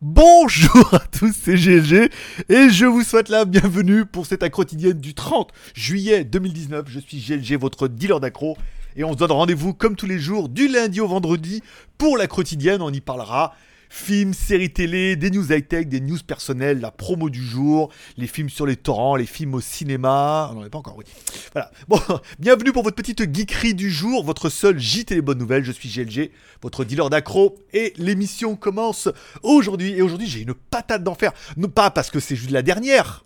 [0.00, 2.10] Bonjour à tous, c'est GLG
[2.48, 6.84] et je vous souhaite la bienvenue pour cette quotidienne du 30 juillet 2019.
[6.86, 8.56] Je suis GLG, votre dealer d'accro
[8.96, 11.62] et on se donne rendez-vous comme tous les jours du lundi au vendredi
[11.98, 12.82] pour la quotidienne.
[12.82, 13.54] On y parlera
[13.94, 18.50] films, séries télé, des news high-tech, des news personnelles, la promo du jour, les films
[18.50, 20.50] sur les torrents, les films au cinéma.
[20.50, 21.04] On n'en est pas encore, oui.
[21.52, 21.70] Voilà.
[21.86, 22.00] Bon,
[22.40, 25.64] bienvenue pour votre petite geekerie du jour, votre seul JT les bonnes nouvelles.
[25.64, 27.56] Je suis GLG, votre dealer d'accro.
[27.72, 29.08] Et l'émission commence
[29.44, 29.92] aujourd'hui.
[29.92, 31.32] Et aujourd'hui, j'ai une patate d'enfer.
[31.56, 33.24] Non pas parce que c'est juste la dernière,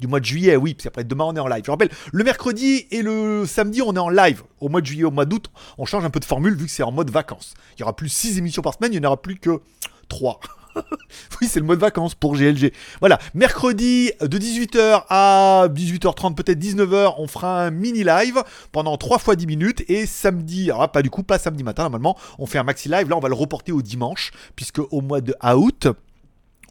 [0.00, 1.62] du mois de juillet, oui, puis après demain on est en live.
[1.64, 4.42] Je rappelle, le mercredi et le samedi on est en live.
[4.60, 6.70] Au mois de juillet, au mois d'août, on change un peu de formule vu que
[6.70, 7.54] c'est en mode vacances.
[7.76, 9.60] Il y aura plus 6 émissions par semaine, il n'y en aura plus que
[10.08, 10.40] 3.
[11.40, 12.72] oui, c'est le mode vacances pour GLG.
[13.00, 19.18] Voilà, mercredi de 18h à 18h30, peut-être 19h, on fera un mini live pendant 3
[19.18, 19.84] fois 10 minutes.
[19.88, 23.08] Et samedi, alors pas du coup, pas samedi matin, normalement, on fait un maxi live.
[23.08, 25.88] Là, on va le reporter au dimanche, puisque au mois de août,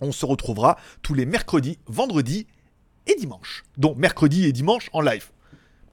[0.02, 2.48] on se retrouvera tous les mercredis, vendredis
[3.08, 3.64] et dimanche.
[3.78, 5.30] Donc mercredi et dimanche en live.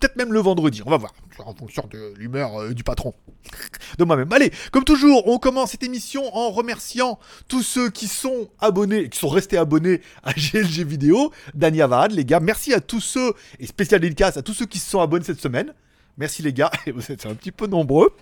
[0.02, 3.14] Peut-être même le vendredi, on va voir, en fonction de l'humeur euh, du patron.
[3.98, 4.32] de moi-même.
[4.32, 9.20] Allez, comme toujours, on commence cette émission en remerciant tous ceux qui sont abonnés, qui
[9.20, 12.40] sont restés abonnés à GLG Vidéo, Dani Avad, les gars.
[12.40, 15.40] Merci à tous ceux, et spécial dédicace à tous ceux qui se sont abonnés cette
[15.40, 15.72] semaine.
[16.18, 18.14] Merci les gars, vous êtes un petit peu nombreux.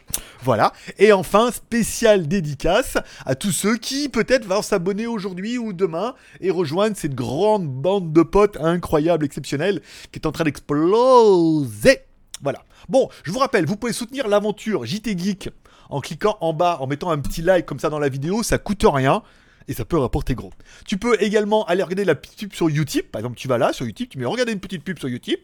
[0.42, 0.72] Voilà.
[0.98, 6.50] Et enfin, spécial dédicace à tous ceux qui peut-être vont s'abonner aujourd'hui ou demain et
[6.50, 9.82] rejoindre cette grande bande de potes incroyable, exceptionnelle,
[10.12, 12.00] qui est en train d'exploser.
[12.42, 12.62] Voilà.
[12.88, 15.50] Bon, je vous rappelle, vous pouvez soutenir l'aventure JT Geek
[15.90, 18.58] en cliquant en bas, en mettant un petit like comme ça dans la vidéo, ça
[18.58, 19.22] coûte rien
[19.68, 20.52] et ça peut rapporter gros.
[20.86, 23.04] Tu peux également aller regarder la petite pub sur YouTube.
[23.10, 25.38] Par exemple, tu vas là sur YouTube, tu mets regarder une petite pub sur YouTube.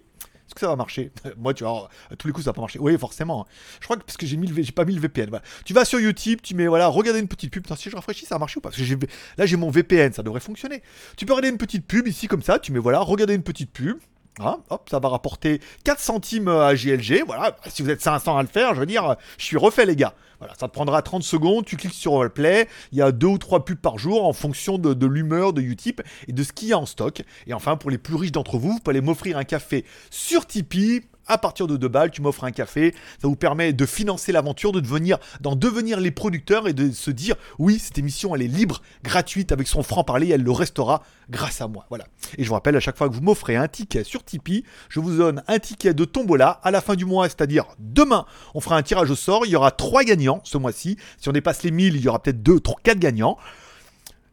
[0.47, 2.61] Est-ce que ça va marcher Moi, tu vois, à tous les coups, ça va pas
[2.61, 2.79] marcher.
[2.79, 3.47] Oui, forcément.
[3.81, 4.37] Je crois que parce que j'ai
[4.73, 5.31] pas mis le VPN.
[5.65, 7.67] Tu vas sur YouTube, tu mets voilà, regarder une petite pub.
[7.77, 9.07] Si je rafraîchis, ça a marché ou pas Parce que
[9.37, 10.83] là, j'ai mon VPN, ça devrait fonctionner.
[11.17, 12.59] Tu peux regarder une petite pub ici comme ça.
[12.59, 13.99] Tu mets voilà, regarder une petite pub.
[14.39, 17.23] Hein, hop, ça va rapporter 4 centimes à GLG.
[17.27, 19.97] Voilà, si vous êtes 500 à le faire, je veux dire, je suis refait, les
[19.97, 20.15] gars.
[20.39, 23.39] Voilà, ça te prendra 30 secondes, tu cliques sur play, il y a deux ou
[23.39, 26.73] trois pubs par jour en fonction de, l'humeur de Utip et de ce qu'il y
[26.75, 27.23] a en stock.
[27.47, 31.03] Et enfin, pour les plus riches d'entre vous, vous pouvez m'offrir un café sur Tipeee
[31.27, 32.95] à partir de 2 balles, tu m'offres un café.
[33.21, 37.11] Ça vous permet de financer l'aventure, de devenir, d'en devenir les producteurs et de se
[37.11, 41.03] dire oui, cette émission elle est libre, gratuite avec son franc parler, elle le restera
[41.31, 41.87] grâce à moi.
[41.89, 42.05] Voilà.
[42.39, 45.01] Et je vous rappelle à chaque fois que vous m'offrez un ticket sur Tipeee, je
[45.01, 48.77] vous donne un ticket de tombola à la fin du mois, c'est-à-dire demain, on fera
[48.77, 49.47] un tirage au sort.
[49.47, 50.97] Il y aura 3 gagnants ce mois-ci.
[51.19, 53.37] Si on dépasse les 1000, il y aura peut-être 2, 3, 4 gagnants.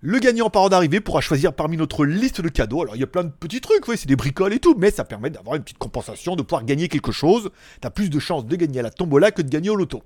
[0.05, 2.81] Le gagnant par ordre d'arrivée pourra choisir parmi notre liste de cadeaux.
[2.81, 4.91] Alors il y a plein de petits trucs, oui, c'est des bricoles et tout, mais
[4.91, 7.51] ça permet d'avoir une petite compensation, de pouvoir gagner quelque chose.
[7.79, 10.03] T'as plus de chances de gagner à la tombola que de gagner au loto.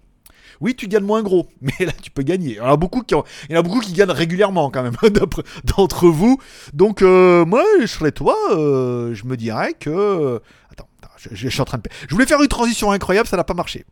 [0.61, 2.51] Oui, tu gagnes moins gros, mais là tu peux gagner.
[2.51, 4.97] Il y en a beaucoup qui, gagnent régulièrement quand même
[5.63, 6.37] d'entre vous.
[6.75, 10.39] Donc euh, moi, je serais toi, euh, je me dirais que...
[10.71, 11.83] Attends, je, je, suis en train de...
[12.07, 13.83] Je voulais faire une transition incroyable, ça n'a pas marché.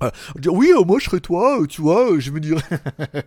[0.00, 0.12] Voilà.
[0.46, 2.62] Oui, euh, moi je serais toi, euh, tu vois, euh, je me dirais.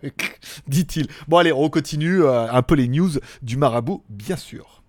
[0.68, 1.08] Dit-il.
[1.26, 3.10] Bon, allez, on continue euh, un peu les news
[3.42, 4.82] du marabout, bien sûr.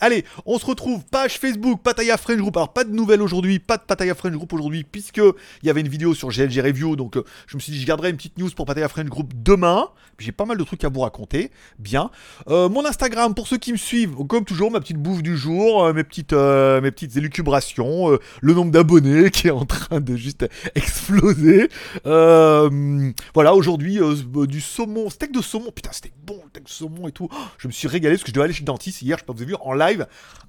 [0.00, 2.56] Allez, on se retrouve, page Facebook, Pataya French Group.
[2.58, 5.80] Alors, pas de nouvelles aujourd'hui, pas de Pataya French Group aujourd'hui, puisque il y avait
[5.80, 6.94] une vidéo sur GLG Review.
[6.94, 9.32] Donc, euh, je me suis dit, je garderai une petite news pour Pataya French Group
[9.34, 9.88] demain.
[10.18, 11.50] J'ai pas mal de trucs à vous raconter.
[11.78, 12.10] Bien.
[12.48, 15.84] Euh, mon Instagram, pour ceux qui me suivent, comme toujours, ma petite bouffe du jour,
[15.84, 21.70] euh, mes, petites, mes élucubrations, le nombre d'abonnés qui est en train de juste exploser.
[22.04, 24.00] voilà, aujourd'hui,
[24.48, 25.70] du saumon, steak de saumon.
[25.72, 27.28] Putain, c'était bon, le steak de saumon et tout.
[27.32, 29.22] Oh, je me suis régalé parce que je devais aller chez le dentiste hier, je
[29.22, 30.06] sais pas, vous avez vu, en live.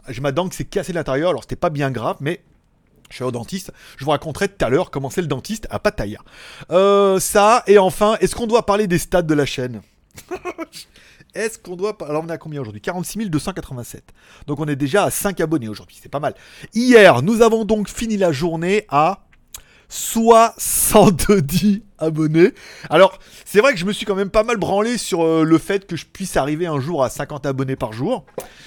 [0.09, 2.41] J'ai ma dent qui s'est cassée de l'intérieur, alors c'était pas bien grave, mais
[3.09, 3.71] je suis au dentiste.
[3.97, 6.19] Je vous raconterai tout à l'heure comment c'est le dentiste à Pattaya.
[6.71, 9.81] Euh, ça, et enfin, est-ce qu'on doit parler des stats de la chaîne?
[11.35, 11.97] Est-ce qu'on doit...
[12.07, 12.81] Alors on est à combien aujourd'hui?
[12.81, 14.03] 46 287.
[14.45, 16.35] Donc on est déjà à 5 abonnés aujourd'hui, c'est pas mal.
[16.75, 19.22] Hier, nous avons donc fini la journée à
[19.93, 22.51] 70 abonnés.
[22.89, 25.57] Alors, c'est vrai que je me suis quand même pas mal branlé sur euh, le
[25.59, 28.25] fait que je puisse arriver un jour à 50 abonnés par jour.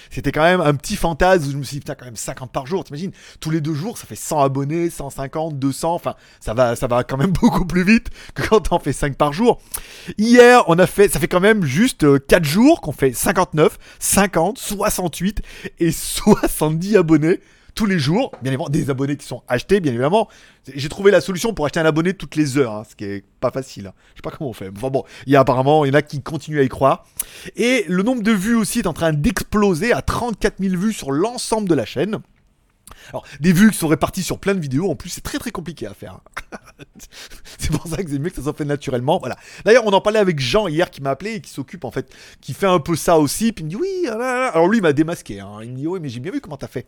[0.08, 2.52] C'était quand même un petit fantasme où je me suis dit, putain, quand même 50
[2.52, 3.10] par jour, t'imagines?
[3.40, 7.02] Tous les deux jours, ça fait 100 abonnés, 150, 200, enfin, ça va, ça va
[7.02, 9.60] quand même beaucoup plus vite que quand on fait 5 par jour.
[10.18, 13.78] Hier, on a fait, ça fait quand même juste euh, 4 jours qu'on fait 59,
[13.98, 15.42] 50, 68
[15.80, 17.40] et 70 abonnés
[17.76, 18.32] tous les jours.
[18.42, 20.28] Bien évidemment, des abonnés qui sont achetés, bien évidemment.
[20.74, 23.24] J'ai trouvé la solution pour acheter un abonné toutes les heures, hein, ce qui est
[23.38, 23.86] pas facile.
[23.86, 23.92] Hein.
[24.14, 24.70] Je sais pas comment on fait.
[24.76, 27.06] Enfin bon, il y a apparemment, il y en a qui continuent à y croire.
[27.54, 31.12] Et le nombre de vues aussi est en train d'exploser à 34 000 vues sur
[31.12, 32.18] l'ensemble de la chaîne.
[33.10, 35.50] Alors, des vues qui sont réparties sur plein de vidéos, en plus, c'est très très
[35.50, 36.20] compliqué à faire.
[37.58, 39.18] c'est pour ça que c'est mieux que ça soit fait naturellement.
[39.18, 39.36] Voilà.
[39.64, 42.10] D'ailleurs, on en parlait avec Jean hier qui m'a appelé et qui s'occupe en fait,
[42.40, 43.52] qui fait un peu ça aussi.
[43.52, 44.08] Puis il me dit oui.
[44.10, 45.40] Ah Alors lui, il m'a démasqué.
[45.40, 45.58] Hein.
[45.62, 46.86] Il me dit oui, mais j'ai bien vu comment t'as fait.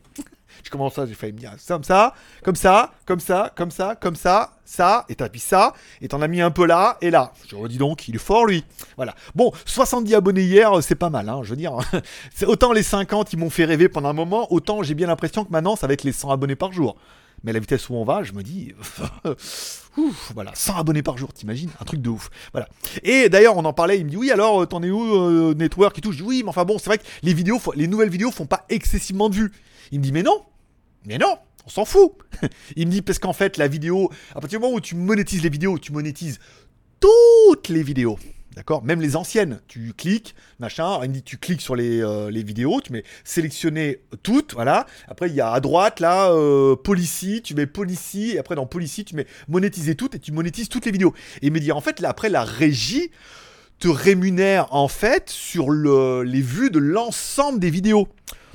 [0.63, 4.17] Je commence ça, j'ai fait, dit comme ça, comme ça, comme ça, comme ça, comme
[4.17, 7.33] ça, ça, et t'as mis ça, et t'en as mis un peu là et là.
[7.49, 8.65] Je redis donc, il est fort lui.
[8.97, 9.15] Voilà.
[9.35, 11.77] Bon, 70 abonnés hier, c'est pas mal, hein, je veux dire.
[12.47, 15.51] autant les 50 ils m'ont fait rêver pendant un moment, autant j'ai bien l'impression que
[15.51, 16.97] maintenant ça va être les 100 abonnés par jour.
[17.45, 18.75] Mais à la vitesse où on va, je me dis,
[19.97, 22.31] ouf, voilà, 100 abonnés par jour, t'imagines Un truc de ouf.
[22.53, 22.69] Voilà.
[23.05, 25.97] Et d'ailleurs, on en parlait, il me dit, oui, alors, t'en es où, euh, Network
[25.99, 26.11] et tout?
[26.11, 28.47] Je dis, oui, mais enfin bon, c'est vrai que les vidéos, les nouvelles vidéos font
[28.47, 29.53] pas excessivement de vues.
[29.93, 30.45] Il me dit, mais non,
[31.05, 32.13] mais non, on s'en fout.
[32.77, 35.43] il me dit, parce qu'en fait, la vidéo, à partir du moment où tu monétises
[35.43, 36.39] les vidéos, tu monétises
[37.01, 38.19] toutes les vidéos.
[38.59, 38.83] D'accord?
[38.83, 42.43] Même les anciennes, tu cliques, machin, il me dit tu cliques sur les, euh, les,
[42.43, 44.85] vidéos, tu mets sélectionner toutes, voilà.
[45.07, 48.67] Après il y a à droite là, euh, policy, tu mets policy, et après dans
[48.67, 51.15] policy tu mets monétiser toutes et tu monétises toutes les vidéos.
[51.41, 53.13] Et il me dit en fait là, après la régie
[53.79, 58.09] te rémunère en fait sur le, les vues de l'ensemble des vidéos.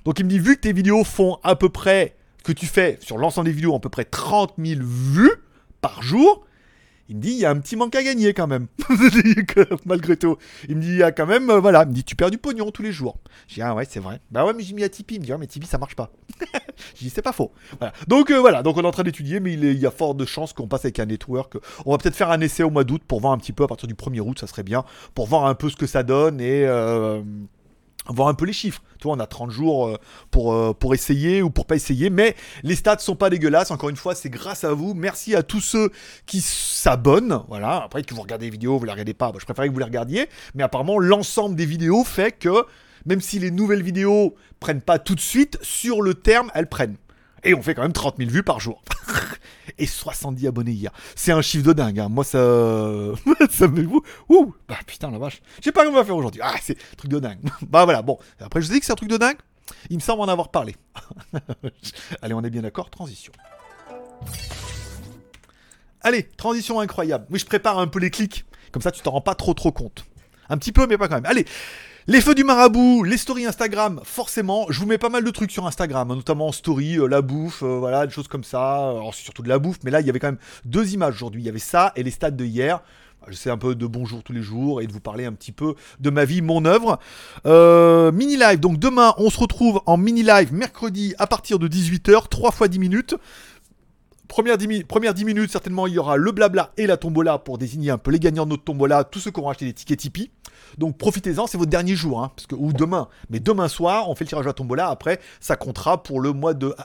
[0.06, 2.98] Donc il me dit vu que tes vidéos font à peu près, que tu fais
[3.02, 5.32] sur l'ensemble des vidéos à peu près 30 000 vues
[5.82, 6.46] par jour,
[7.10, 8.68] il me dit, il y a un petit manque à gagner quand même.
[9.86, 10.38] Malgré tout.
[10.70, 12.32] Il me dit, il y a quand même, euh, voilà, il me dit, tu perds
[12.32, 13.18] du pognon tous les jours.
[13.48, 14.22] J'ai dit, ah ouais, c'est vrai.
[14.32, 15.16] Bah ouais, mais j'ai mis à Tipeee.
[15.16, 16.12] Il me dit, ah, mais Tipeee, ça marche pas.
[16.96, 17.52] j'ai dit, c'est pas faux.
[17.78, 17.94] Voilà.
[18.08, 20.26] Donc euh, voilà, donc on est en train d'étudier, mais il, y a fort de
[20.26, 21.58] chances qu'on passe avec un network.
[21.86, 23.68] On va peut-être faire un essai au mois d'août pour voir un petit peu à
[23.68, 26.40] partir du 1er août, ça serait bien, pour voir un peu ce que ça donne
[26.40, 26.66] et.
[26.66, 27.22] Euh,
[28.08, 28.82] voir un peu les chiffres.
[29.00, 29.98] Tu vois, on a 30 jours euh,
[30.32, 33.72] pour, euh, pour essayer ou pour pas essayer, mais les stats sont pas dégueulasses.
[33.72, 34.94] Encore une fois, c'est grâce à vous.
[34.94, 35.92] Merci à tous ceux
[36.26, 37.42] qui s'abonnent.
[37.48, 37.84] Voilà.
[37.84, 39.32] Après, que vous regardez les vidéos, vous les regardez pas.
[39.38, 40.30] je préférais que vous les regardiez.
[40.56, 42.66] Mais apparemment, l'ensemble des vidéos fait que
[43.06, 46.96] même si les nouvelles vidéos prennent pas tout de suite, sur le terme, elles prennent.
[47.44, 48.82] Et on fait quand même 30 000 vues par jour.
[49.78, 50.92] et 70 abonnés hier.
[51.16, 52.00] C'est un chiffre de dingue.
[52.00, 52.10] Hein.
[52.10, 52.40] Moi, ça.
[53.50, 53.88] ça me.
[54.30, 55.42] Ouh Bah putain, la vache.
[55.60, 56.42] Je sais pas comment on va faire aujourd'hui.
[56.44, 57.40] Ah, c'est truc de dingue.
[57.62, 58.18] bah voilà, bon.
[58.40, 59.38] Après, je vous dis que c'est un truc de dingue.
[59.90, 60.76] Il me semble en avoir parlé.
[62.22, 62.90] Allez, on est bien d'accord.
[62.90, 63.32] Transition.
[66.02, 67.26] Allez, transition incroyable.
[67.30, 68.46] Oui, je prépare un peu les clics.
[68.72, 70.06] Comme ça, tu t'en rends pas trop trop compte.
[70.50, 71.26] Un petit peu, mais pas quand même.
[71.26, 71.46] Allez,
[72.08, 75.52] les feux du marabout, les stories Instagram, forcément, je vous mets pas mal de trucs
[75.52, 78.90] sur Instagram, hein, notamment en story, euh, la bouffe, euh, voilà, des choses comme ça.
[78.90, 81.16] Alors c'est surtout de la bouffe, mais là il y avait quand même deux images
[81.16, 81.42] aujourd'hui.
[81.42, 82.82] Il y avait ça et les stats de hier.
[83.30, 85.76] J'essaie un peu de bonjour tous les jours et de vous parler un petit peu
[86.02, 87.00] de ma vie, mon œuvre.
[87.46, 91.70] Euh, mini live, donc demain on se retrouve en mini live mercredi à partir de
[91.70, 93.16] 18h, 3 fois 10 minutes.
[94.28, 97.58] Première 10, première 10 minutes, certainement, il y aura le blabla et la tombola pour
[97.58, 100.00] désigner un peu les gagnants de notre tombola, tous ceux qui auront acheté des tickets
[100.00, 100.32] Tipeee.
[100.78, 103.08] Donc profitez-en, c'est votre dernier jour, hein, ou demain.
[103.30, 104.90] Mais demain soir, on fait le tirage à la tombola.
[104.90, 106.76] Après, ça comptera pour le mois de,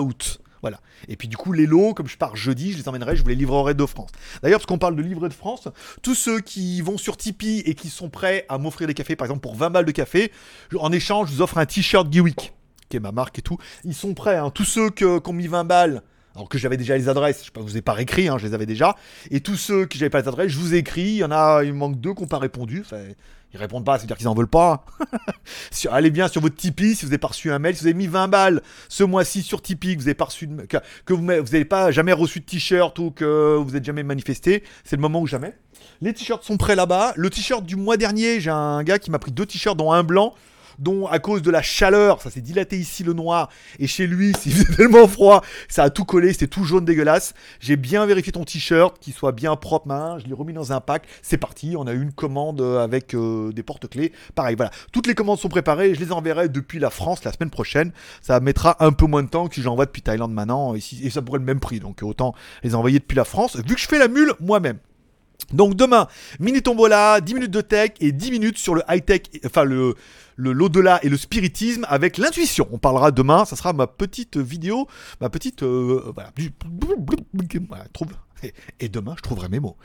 [0.00, 0.40] août.
[0.60, 0.78] Voilà.
[1.08, 3.28] Et puis du coup, les lots, comme je pars jeudi, je les emmènerai, je vous
[3.28, 4.10] les livrerai de France.
[4.42, 5.66] D'ailleurs, parce qu'on parle de livrer de France,
[6.02, 9.26] tous ceux qui vont sur Tipeee et qui sont prêts à m'offrir des cafés, par
[9.26, 10.30] exemple pour 20 balles de café,
[10.78, 12.52] en échange, je vous offre un t-shirt Geewick,
[12.88, 13.58] qui est ma marque et tout.
[13.82, 14.50] Ils sont prêts, hein.
[14.50, 16.02] tous ceux qui ont mis 20 balles
[16.34, 18.54] alors que j'avais déjà les adresses, je ne vous ai pas écrit, hein, je les
[18.54, 18.96] avais déjà.
[19.30, 21.02] Et tous ceux qui n'avaient pas les adresses, je vous ai écrit.
[21.02, 22.80] Il y en a, il manque deux qui n'ont pas répondu.
[22.80, 23.02] Enfin,
[23.52, 24.84] ils répondent pas, c'est-à-dire qu'ils n'en veulent pas.
[25.90, 27.94] allez bien sur votre Tipeee si vous avez pas reçu un mail, si vous avez
[27.94, 32.40] mis 20 balles ce mois-ci sur Tipeee, que vous pas reçu n'avez pas jamais reçu
[32.40, 35.54] de t-shirt ou que vous n'êtes jamais manifesté, c'est le moment ou jamais.
[36.00, 37.12] Les t-shirts sont prêts là-bas.
[37.16, 40.02] Le t-shirt du mois dernier, j'ai un gars qui m'a pris deux t-shirts dont un
[40.02, 40.34] blanc
[40.78, 43.48] dont à cause de la chaleur, ça s'est dilaté ici le noir,
[43.78, 47.34] et chez lui, s'il faisait tellement froid, ça a tout collé, c'était tout jaune dégueulasse.
[47.60, 50.80] J'ai bien vérifié ton t-shirt, qu'il soit bien propre, main, je l'ai remis dans un
[50.80, 54.12] pack, c'est parti, on a une commande euh, avec euh, des porte-clés.
[54.34, 57.50] Pareil, voilà, toutes les commandes sont préparées, je les enverrai depuis la France la semaine
[57.50, 57.92] prochaine.
[58.20, 61.10] Ça mettra un peu moins de temps que si j'envoie depuis Thaïlande maintenant, et, et
[61.10, 63.86] ça pourrait le même prix, donc autant les envoyer depuis la France, vu que je
[63.86, 64.78] fais la mule moi-même.
[65.52, 66.08] Donc demain,
[66.40, 69.94] mini tombola, 10 minutes de tech et 10 minutes sur le high-tech, enfin le,
[70.36, 72.68] l'au-delà et le spiritisme avec l'intuition.
[72.72, 74.88] On parlera demain, ça sera ma petite vidéo,
[75.20, 75.62] ma petite...
[75.62, 76.30] Euh, voilà.
[78.80, 79.76] Et demain, je trouverai mes mots.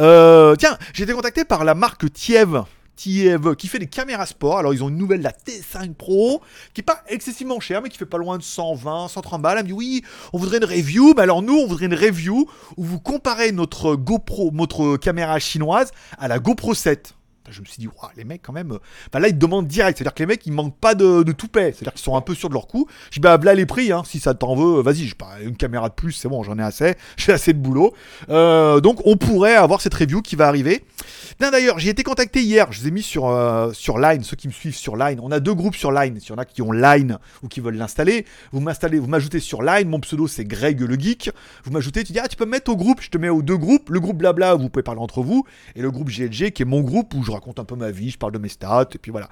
[0.00, 2.64] Euh, tiens, j'ai été contacté par la marque Tiev
[2.96, 4.58] qui fait des caméras sport.
[4.58, 6.40] Alors ils ont une nouvelle, la T5 Pro,
[6.74, 9.58] qui est pas excessivement chère, mais qui fait pas loin de 120, 130 balles.
[9.58, 11.14] Elle me dit oui, on voudrait une review.
[11.16, 15.92] Mais alors nous, on voudrait une review où vous comparez notre GoPro, notre caméra chinoise
[16.18, 17.14] à la GoPro 7
[17.50, 18.78] Je me suis dit, les mecs, quand même.
[19.08, 19.98] Enfin, là, ils te demandent direct.
[19.98, 21.72] C'est-à-dire que les mecs, ils manquent pas de, toupet.
[21.72, 22.86] C'est-à-dire qu'ils sont un peu sûrs de leur coup.
[23.10, 25.56] Je dis, bah, là, les prix, hein, si ça t'en veut, vas-y, j'ai pas une
[25.56, 26.94] caméra de plus, c'est bon, j'en ai assez.
[27.16, 27.92] J'ai assez de boulot.
[28.28, 30.84] Euh, donc, on pourrait avoir cette review qui va arriver.
[31.38, 32.72] D'ailleurs, j'ai été contacté hier.
[32.72, 35.20] Je vous ai mis sur, euh, sur Line, ceux qui me suivent sur Line.
[35.22, 36.18] On a deux groupes sur Line.
[36.20, 39.40] S'il y en a qui ont Line ou qui veulent l'installer, vous m'installez, vous m'ajoutez
[39.40, 39.88] sur Line.
[39.88, 41.30] Mon pseudo, c'est Greg le Geek.
[41.64, 43.00] Vous m'ajoutez, tu dis, ah, tu peux me mettre au groupe.
[43.02, 43.90] Je te mets aux deux groupes.
[43.90, 45.44] Le groupe Blabla, vous pouvez parler entre vous.
[45.74, 48.10] Et le groupe GLG, qui est mon groupe où je raconte un peu ma vie,
[48.10, 49.28] je parle de mes stats, et puis voilà.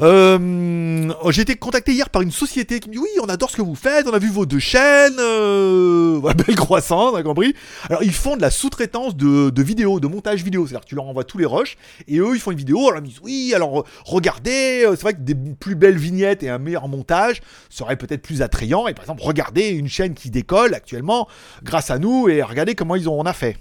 [0.00, 3.56] Euh, j'ai été contacté hier par une société qui me dit oui, on adore ce
[3.56, 7.54] que vous faites, on a vu vos deux chaînes, euh, belle croissance, a compris.
[7.88, 10.94] Alors ils font de la sous-traitance de, de vidéos, de montage vidéo, c'est-à-dire que tu
[10.94, 11.76] leur envoies tous les rushs,
[12.08, 15.02] et eux ils font une vidéo, alors ils me disent oui, alors regardez, euh, c'est
[15.02, 18.94] vrai que des plus belles vignettes et un meilleur montage seraient peut-être plus attrayants, et
[18.94, 21.28] par exemple regardez une chaîne qui décolle actuellement
[21.62, 23.56] grâce à nous, et regardez comment ils ont, on a fait.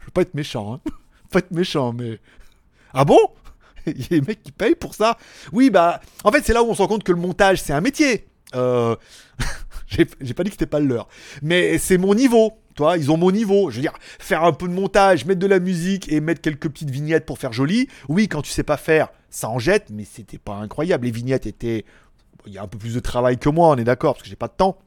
[0.00, 0.90] Je veux pas être méchant, hein
[1.30, 2.18] pas être méchant, mais.
[2.92, 3.20] Ah bon?
[3.86, 5.16] Il y a des mecs qui payent pour ça
[5.52, 6.00] Oui, bah.
[6.24, 8.26] En fait, c'est là où on se rend compte que le montage, c'est un métier.
[8.56, 8.96] Euh.
[9.86, 11.08] J'ai pas dit que c'était pas le leur.
[11.42, 12.52] Mais c'est mon niveau.
[12.74, 13.70] Toi, ils ont mon niveau.
[13.70, 16.68] Je veux dire, faire un peu de montage, mettre de la musique et mettre quelques
[16.68, 17.88] petites vignettes pour faire joli.
[18.08, 21.06] Oui, quand tu sais pas faire, ça en jette, mais c'était pas incroyable.
[21.06, 21.84] Les vignettes étaient.
[22.46, 24.28] Il y a un peu plus de travail que moi, on est d'accord, parce que
[24.28, 24.78] j'ai pas de temps.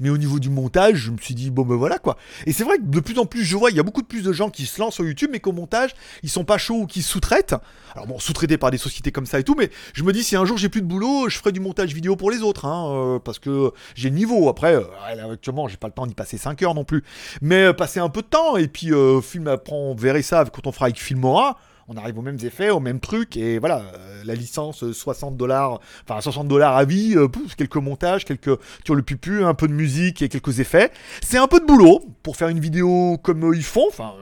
[0.00, 2.16] Mais au niveau du montage, je me suis dit, bon ben voilà quoi.
[2.46, 4.06] Et c'est vrai que de plus en plus, je vois, il y a beaucoup de
[4.06, 5.90] plus de gens qui se lancent sur YouTube, mais qu'au montage,
[6.22, 7.54] ils sont pas chauds ou qui sous-traitent.
[7.94, 10.36] Alors bon, sous-traités par des sociétés comme ça et tout, mais je me dis, si
[10.36, 12.90] un jour j'ai plus de boulot, je ferai du montage vidéo pour les autres, hein,
[12.90, 14.48] euh, parce que j'ai le niveau.
[14.48, 17.04] Après, euh, actuellement, j'ai pas le temps d'y passer 5 heures non plus.
[17.40, 18.90] Mais euh, passer un peu de temps, et puis
[19.22, 21.58] film, après, on verrait ça quand on fera avec Filmora
[21.88, 25.36] on arrive aux mêmes effets, aux mêmes trucs, et voilà, euh, la licence 60 euh,
[25.36, 29.68] dollars, enfin 60 dollars à vie, euh, quelques montages, quelques tu le pupu, un peu
[29.68, 30.90] de musique et quelques effets.
[31.22, 34.12] C'est un peu de boulot pour faire une vidéo comme ils font, enfin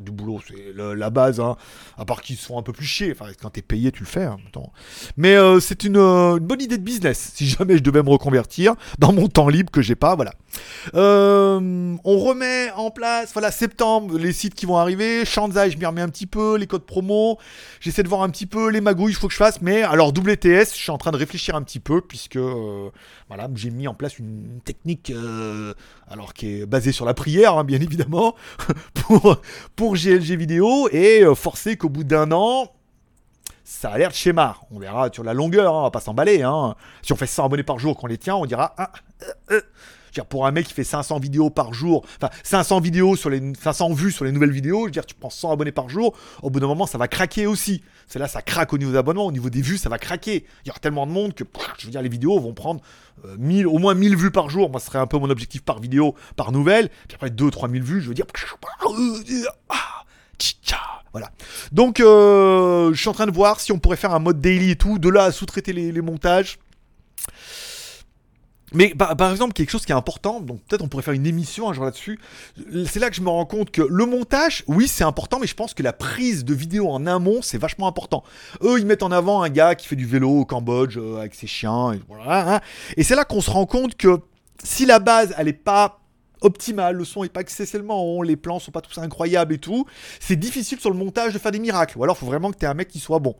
[0.00, 1.56] du boulot, c'est la base, hein,
[1.98, 3.12] à part qu'ils se font un peu plus chier.
[3.12, 4.24] Enfin, quand t'es payé, tu le fais.
[4.24, 4.38] Hein,
[5.18, 9.12] Mais c'est une, une, bonne idée de business, si jamais je devais me reconvertir dans
[9.12, 10.32] mon temps libre que j'ai pas, voilà.
[10.94, 15.24] Euh, on remet en place, voilà, septembre, les sites qui vont arriver.
[15.24, 17.38] Shanzai, je m'y remets un petit peu, les codes promo.
[17.80, 19.60] J'essaie de voir un petit peu les magouilles, il faut que je fasse.
[19.60, 22.90] Mais alors, WTS, je suis en train de réfléchir un petit peu, puisque euh,
[23.28, 25.74] voilà, j'ai mis en place une technique, euh,
[26.08, 28.34] alors qui est basée sur la prière, hein, bien évidemment,
[29.76, 30.88] pour, GLG vidéo.
[30.92, 32.72] Et forcer qu'au bout d'un an,
[33.64, 34.56] ça a l'air de schéma.
[34.70, 36.42] On verra sur la longueur, hein, on va pas s'emballer.
[36.42, 36.74] Hein.
[37.02, 38.74] Si on fait 100 abonnés par jour qu'on les tient, on dira.
[38.76, 38.90] Ah,
[40.12, 43.40] dire, pour un mec qui fait 500 vidéos par jour, enfin 500 vidéos sur les
[43.60, 46.16] 500 vues sur les nouvelles vidéos, je veux dire, tu prends 100 abonnés par jour,
[46.42, 47.82] au bout d'un moment, ça va craquer aussi.
[48.06, 50.44] C'est là, ça craque au niveau d'abonnement, au niveau des vues, ça va craquer.
[50.64, 51.44] Il y aura tellement de monde que,
[51.78, 52.80] je veux dire, les vidéos vont prendre
[53.38, 54.70] 1000, euh, au moins 1000 vues par jour.
[54.70, 56.88] Moi, ce serait un peu mon objectif par vidéo, par nouvelle.
[57.06, 58.26] Puis après, 2-3 000 vues, je veux dire,
[61.12, 61.30] voilà.
[61.72, 64.70] Donc, euh, je suis en train de voir si on pourrait faire un mode daily
[64.70, 66.58] et tout, de là à sous-traiter les montages.
[68.72, 71.68] Mais par, exemple, quelque chose qui est important, donc peut-être on pourrait faire une émission
[71.68, 72.20] un jour là-dessus.
[72.86, 75.54] C'est là que je me rends compte que le montage, oui, c'est important, mais je
[75.54, 78.22] pense que la prise de vidéo en amont, c'est vachement important.
[78.62, 81.34] Eux, ils mettent en avant un gars qui fait du vélo au Cambodge euh, avec
[81.34, 82.56] ses chiens, et voilà.
[82.56, 82.60] Hein.
[82.96, 84.20] Et c'est là qu'on se rend compte que
[84.62, 86.00] si la base, elle est pas
[86.42, 89.86] optimale, le son est pas excessivement rond, les plans sont pas tous incroyables et tout,
[90.18, 91.98] c'est difficile sur le montage de faire des miracles.
[91.98, 93.36] Ou alors, il faut vraiment que tu aies un mec qui soit bon.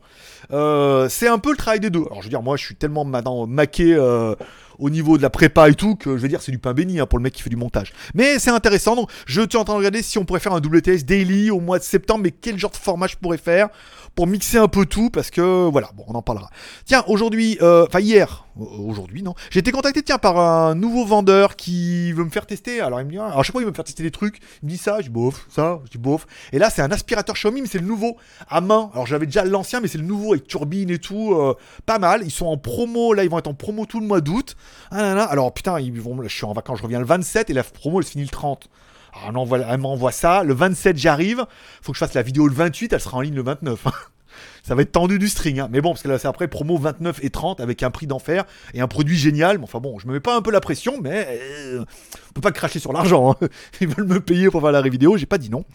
[0.51, 2.03] Euh, c'est un peu le travail des deux.
[2.05, 3.93] Alors, je veux dire, moi, je suis tellement maintenant maqué.
[3.93, 4.35] Euh,
[4.81, 6.99] au niveau de la prépa et tout, que je veux dire, c'est du pain béni
[6.99, 7.93] hein, pour le mec qui fait du montage.
[8.15, 10.59] Mais c'est intéressant, donc je suis en train de regarder si on pourrait faire un
[10.59, 13.69] WTS daily au mois de septembre, mais quel genre de format je pourrais faire
[14.15, 16.49] pour mixer un peu tout, parce que voilà, bon, on en parlera.
[16.85, 21.55] Tiens, aujourd'hui, euh, enfin hier, aujourd'hui non, j'ai été contacté tiens par un nouveau vendeur
[21.55, 22.81] qui veut me faire tester.
[22.81, 24.39] Alors il me dit, alors je sais pas, il veut me faire tester des trucs.
[24.61, 26.27] Il me dit ça, je dis bof, ça, je dis bof.
[26.51, 28.17] Et là, c'est un aspirateur Xiaomi, mais c'est le nouveau
[28.49, 28.89] à main.
[28.93, 32.21] Alors j'avais déjà l'ancien, mais c'est le nouveau avec turbine et tout, euh, pas mal.
[32.25, 34.55] Ils sont en promo, là, ils vont être en promo tout le mois d'août.
[34.91, 37.63] Ah alors putain, ils vont, je suis en vacances, je reviens le 27 et la
[37.63, 38.69] promo elle se finit le 30.
[39.27, 41.45] Alors elle m'envoie ça, le 27 j'arrive,
[41.81, 43.85] faut que je fasse la vidéo le 28, elle sera en ligne le 29.
[44.63, 45.69] ça va être tendu du string, hein.
[45.71, 48.45] mais bon, parce que là c'est après promo 29 et 30 avec un prix d'enfer
[48.73, 49.57] et un produit génial.
[49.57, 51.83] Mais enfin bon, je me mets pas un peu la pression, mais euh,
[52.29, 53.31] on peut pas cracher sur l'argent.
[53.31, 53.47] Hein.
[53.81, 55.65] Ils veulent me payer pour faire la vidéo, j'ai pas dit non.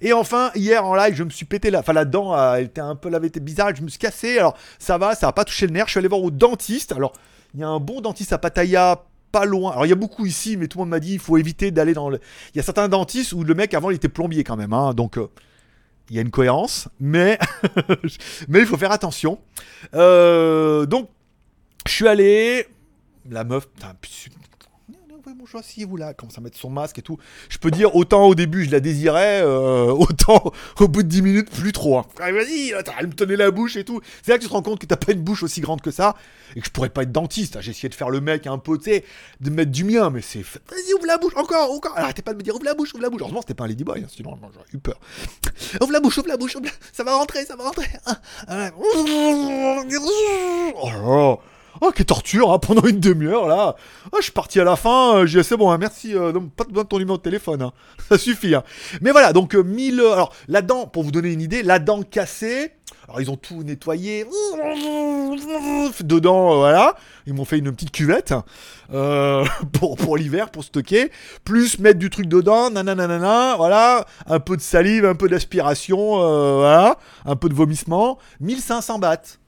[0.00, 2.80] Et enfin, hier en live, je me suis pété la, enfin la dent, elle était
[2.80, 4.38] un peu, elle été bizarre, je me suis cassé.
[4.38, 5.86] Alors ça va, ça a pas touché le nerf.
[5.86, 6.92] Je suis allé voir au dentiste.
[6.92, 7.12] Alors
[7.56, 9.72] il y a un bon dentiste à Pattaya, pas loin.
[9.72, 11.70] Alors il y a beaucoup ici, mais tout le monde m'a dit il faut éviter
[11.70, 12.20] d'aller dans le.
[12.54, 14.92] Il y a certains dentistes où le mec avant il était plombier quand même, hein,
[14.92, 15.28] donc euh,
[16.10, 17.38] il y a une cohérence, mais
[18.48, 19.38] mais il faut faire attention.
[19.94, 21.08] Euh, donc
[21.86, 22.66] je suis allé,
[23.30, 23.94] la meuf, putain,
[25.38, 26.14] bonjour, asseyez-vous là.
[26.14, 27.18] Commence à mettre son masque et tout.
[27.48, 31.22] Je peux dire, autant au début, je la désirais, euh, autant au bout de 10
[31.22, 31.98] minutes, plus trop.
[31.98, 32.06] Hein.
[32.20, 34.00] Allez, vas-y, elle me tenait la bouche et tout.
[34.22, 35.90] C'est là que tu te rends compte que t'as pas une bouche aussi grande que
[35.90, 36.16] ça
[36.54, 37.60] et que je pourrais pas être dentiste.
[37.60, 39.04] J'ai essayé de faire le mec un peu, tu sais,
[39.40, 40.42] de mettre du mien, mais c'est.
[40.42, 41.92] Vas-y, ouvre la bouche, encore, encore.
[41.96, 43.20] Arrêtez pas de me dire, ouvre la bouche, ouvre la bouche.
[43.20, 44.98] Heureusement, c'était pas un ladyboy, hein, sinon j'aurais eu peur.
[45.80, 46.72] Ouvre la bouche, ouvre la bouche, ouvre la...
[46.92, 47.86] ça va rentrer, ça va rentrer.
[48.06, 51.38] Ah, ah, oh
[51.80, 53.76] Oh, quelle torture, hein, pendant une demi-heure, là.
[54.12, 56.64] Oh, je suis parti à la fin, euh, j'ai c'est bon, hein, merci, euh, pas
[56.64, 57.72] besoin de ton numéro de téléphone, hein.
[58.08, 58.54] ça suffit.
[58.54, 58.62] Hein.
[59.00, 60.00] Mais voilà, donc 1000...
[60.00, 62.72] Euh, alors, la dent, pour vous donner une idée, la dent cassée,
[63.08, 64.26] alors ils ont tout nettoyé,
[66.00, 68.34] dedans, voilà, ils m'ont fait une petite cuvette
[69.72, 71.10] pour, pour l'hiver, pour stocker,
[71.44, 76.98] plus mettre du truc dedans, nanana, voilà, un peu de salive, un peu d'aspiration, voilà,
[77.24, 79.38] un peu de vomissement, 1500 bahts.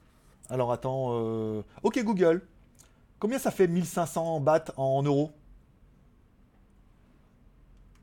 [0.50, 1.09] Alors attends.
[1.12, 2.43] Euh, ok Google.
[3.19, 5.33] Combien ça fait 1500 bahts en euros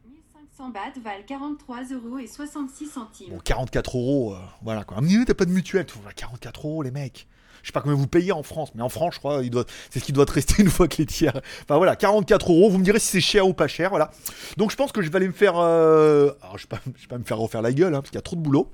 [0.06, 3.30] 1500 bahts valent 43 euros et 66 centimes.
[3.30, 4.98] Bon, 44 euros, euh, voilà quoi.
[5.26, 5.86] t'as pas de mutuelle,
[6.16, 7.28] 44 euros les mecs.
[7.62, 9.66] Je sais pas combien vous payez en France, mais en France, je crois, il doit,
[9.90, 11.42] c'est ce qui doit te rester une fois que les tiers.
[11.64, 12.70] Enfin voilà, 44 euros.
[12.70, 14.12] Vous me direz si c'est cher ou pas cher, voilà.
[14.58, 15.58] Donc je pense que je vais aller me faire.
[15.58, 18.18] Euh, alors je vais, pas, vais pas me faire refaire la gueule, hein, parce qu'il
[18.18, 18.72] y a trop de boulot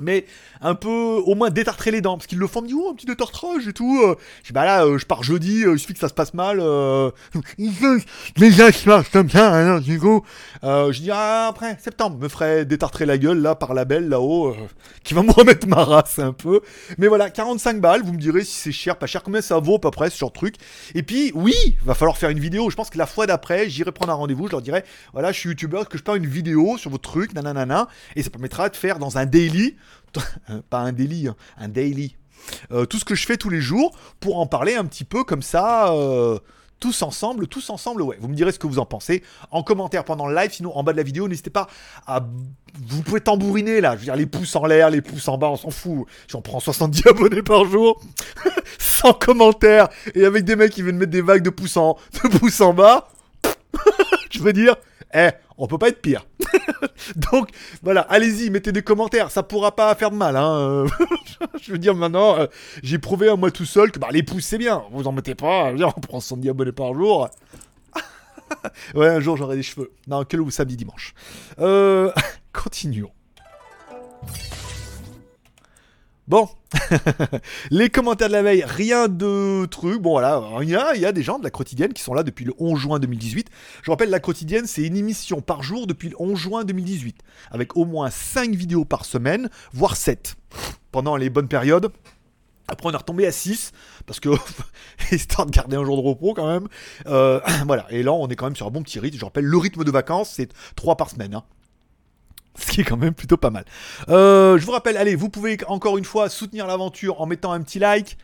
[0.00, 0.26] mais
[0.60, 0.88] un peu
[1.24, 2.16] au moins détartrer les dents.
[2.16, 4.16] Parce qu'ils le font me dit oh un petit détartrage et tout euh.
[4.42, 6.34] je dis bah là euh, je pars jeudi euh, il suffit que ça se passe
[6.34, 7.10] mal euh...
[7.58, 10.24] je marche comme ça hein, du coup.
[10.62, 14.54] Je dis ah, après septembre me ferai détartrer la gueule là par la belle là-haut
[15.04, 16.60] qui va me remettre ma race un peu.
[16.98, 19.76] Mais voilà 45 balles vous me direz si c'est cher pas cher combien ça vaut
[19.76, 20.56] à peu près ce genre de truc.
[20.94, 22.70] Et puis oui va falloir faire une vidéo.
[22.70, 24.82] Je pense que la fois d'après j'irai prendre un rendez-vous je leur dirai
[25.12, 28.30] voilà je suis youtubeur que je fais une vidéo sur votre truc nanana et ça
[28.30, 29.76] permettra de faire dans un daily
[30.70, 32.16] pas un délit, hein, un daily.
[32.72, 35.24] Euh, tout ce que je fais tous les jours pour en parler un petit peu
[35.24, 35.92] comme ça.
[35.92, 36.38] Euh,
[36.80, 38.18] tous ensemble, tous ensemble, ouais.
[38.20, 40.50] Vous me direz ce que vous en pensez en commentaire pendant le live.
[40.52, 41.68] Sinon, en bas de la vidéo, n'hésitez pas
[42.06, 42.20] à.
[42.86, 43.92] Vous pouvez tambouriner là.
[43.94, 46.06] Je veux dire, les pouces en l'air, les pouces en bas, on s'en fout.
[46.28, 48.02] J'en prends 70 abonnés par jour,
[48.78, 52.38] sans commentaires, et avec des mecs qui viennent mettre des vagues de pouces en, de
[52.38, 53.08] pouces en bas.
[54.30, 54.76] je veux dire,
[55.14, 56.26] eh, on peut pas être pire.
[57.16, 57.50] Donc
[57.82, 60.36] voilà, allez-y, mettez des commentaires, ça pourra pas faire de mal.
[60.36, 60.86] Hein.
[61.60, 62.46] je veux dire maintenant, euh,
[62.82, 65.34] j'ai prouvé à moi tout seul que bah, les pouces c'est bien, vous en mettez
[65.34, 67.28] pas, on prend 110 abonnés par jour.
[68.94, 69.92] ouais, un jour j'aurai des cheveux.
[70.06, 71.14] Non, que le samedi dimanche.
[71.60, 72.12] Euh,
[72.52, 73.10] continuons.
[76.26, 76.48] Bon,
[77.70, 80.00] les commentaires de la veille, rien de truc.
[80.00, 82.22] Bon voilà, il y, a, y a des gens de la quotidienne qui sont là
[82.22, 83.50] depuis le 11 juin 2018.
[83.82, 87.18] Je rappelle, la quotidienne, c'est une émission par jour depuis le 11 juin 2018,
[87.50, 90.36] avec au moins 5 vidéos par semaine, voire 7,
[90.92, 91.92] pendant les bonnes périodes.
[92.68, 93.72] Après, on est retombé à 6,
[94.06, 94.30] parce que,
[95.12, 96.68] histoire de garder un jour de repos quand même.
[97.06, 99.18] Euh, voilà, et là, on est quand même sur un bon petit rythme.
[99.18, 101.34] Je rappelle, le rythme de vacances, c'est 3 par semaine.
[101.34, 101.44] Hein.
[102.58, 103.64] Ce qui est quand même plutôt pas mal.
[104.08, 107.60] Euh, je vous rappelle, allez, vous pouvez encore une fois soutenir l'aventure en mettant un
[107.60, 108.16] petit like.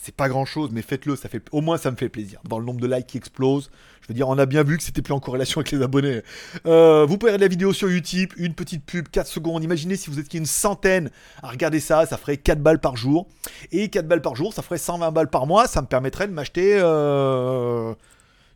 [0.00, 2.40] C'est pas grand chose, mais faites-le, ça fait au moins ça me fait plaisir.
[2.48, 3.68] Dans le nombre de likes qui explose,
[4.00, 6.22] je veux dire, on a bien vu que c'était plus en corrélation avec les abonnés.
[6.66, 9.64] Euh, vous pouvez regarder la vidéo sur YouTube, une petite pub, 4 secondes.
[9.64, 11.10] Imaginez si vous étiez une centaine
[11.42, 13.26] à regarder ça, ça ferait 4 balles par jour.
[13.72, 15.66] Et 4 balles par jour, ça ferait 120 balles par mois.
[15.66, 16.78] Ça me permettrait de m'acheter.
[16.80, 17.94] Euh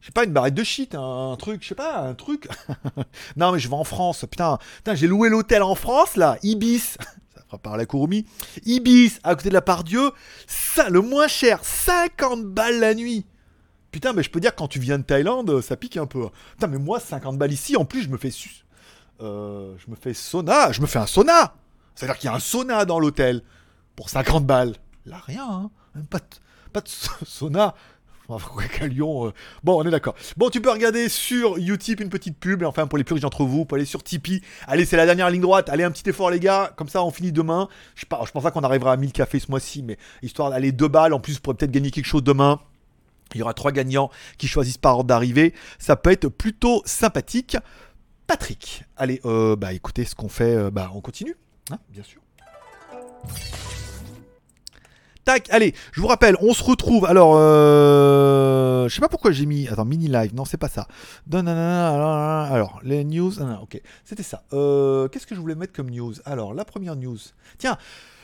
[0.02, 2.48] je sais pas, une barrette de shit, un, truc, je sais pas, un truc.
[3.36, 6.96] non, mais je vais en France, putain, putain j'ai loué l'hôtel en France, là, Ibis.
[7.34, 8.26] Ça fera par la Courmi.
[8.64, 10.10] Ibis, à côté de la Pardieu,
[10.48, 13.24] ça, le moins cher, 50 balles la nuit.
[13.92, 16.28] Putain, mais je peux dire, quand tu viens de Thaïlande, ça pique un peu.
[16.52, 18.64] Putain, mais moi, 50 balles ici, en plus, je me fais sus.
[19.20, 21.54] Euh, je me fais sauna, je me fais un sauna.
[21.94, 23.42] C'est-à-dire qu'il y a un sauna dans l'hôtel
[23.94, 24.74] pour 50 balles.
[25.06, 25.70] Là, rien, hein.
[25.94, 26.18] Même pas
[26.72, 26.88] pas de
[27.26, 27.74] sauna.
[28.82, 29.32] Euh.
[29.62, 30.14] Bon, on est d'accord.
[30.36, 32.62] Bon, tu peux regarder sur Utip une petite pub.
[32.62, 34.42] Enfin, pour les plus riches d'entre vous, pour aller sur Tipeee.
[34.66, 35.68] Allez, c'est la dernière ligne droite.
[35.68, 36.72] Allez, un petit effort, les gars.
[36.76, 37.68] Comme ça, on finit demain.
[37.94, 40.88] Je, je pense pas qu'on arrivera à 1000 cafés ce mois-ci, mais histoire d'aller deux
[40.88, 41.12] balles.
[41.12, 42.60] En plus, pour peut-être gagner quelque chose demain.
[43.34, 45.54] Il y aura trois gagnants qui choisissent par ordre d'arrivée.
[45.78, 47.56] Ça peut être plutôt sympathique.
[48.26, 48.84] Patrick.
[48.96, 51.36] Allez, euh, bah écoutez, ce qu'on fait, euh, bah on continue,
[51.70, 52.20] hein, bien sûr.
[55.24, 57.04] Tac, allez, je vous rappelle, on se retrouve.
[57.04, 59.68] Alors, euh, je sais pas pourquoi j'ai mis.
[59.68, 60.88] Attends, mini live, non, c'est pas ça.
[61.32, 63.32] Alors, les news.
[63.62, 64.42] ok, c'était ça.
[64.52, 66.14] Euh, qu'est-ce que je voulais mettre comme news?
[66.24, 67.18] Alors, la première news.
[67.58, 67.78] Tiens,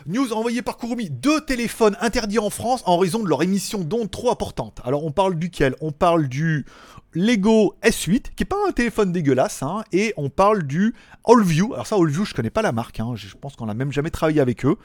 [0.06, 1.08] news envoyée par Kurumi.
[1.08, 4.80] Deux téléphones interdits en France en raison de leur émission d'ondes trop importantes.
[4.84, 5.76] Alors, on parle duquel?
[5.80, 6.66] On parle du
[7.14, 10.94] Lego S8, qui est pas un téléphone dégueulasse, hein, et on parle du
[11.26, 11.72] Allview.
[11.72, 14.10] Alors ça, Allview, je connais pas la marque, hein, je pense qu'on a même jamais
[14.10, 14.76] travaillé avec eux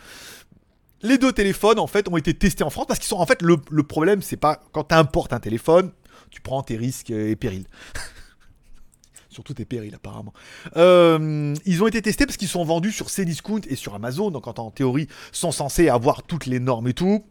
[1.04, 3.42] les deux téléphones en fait ont été testés en France parce qu'ils sont en fait
[3.42, 5.92] le, problème c'est pas quand tu importes un téléphone
[6.32, 7.68] tu prends tes risques et périls.
[9.30, 10.34] Surtout tes périls apparemment.
[10.78, 14.48] Euh, ils ont été testés parce qu'ils sont vendus sur Cdiscount et sur Amazon, donc
[14.48, 17.24] en théorie sont censés avoir toutes les normes et tout.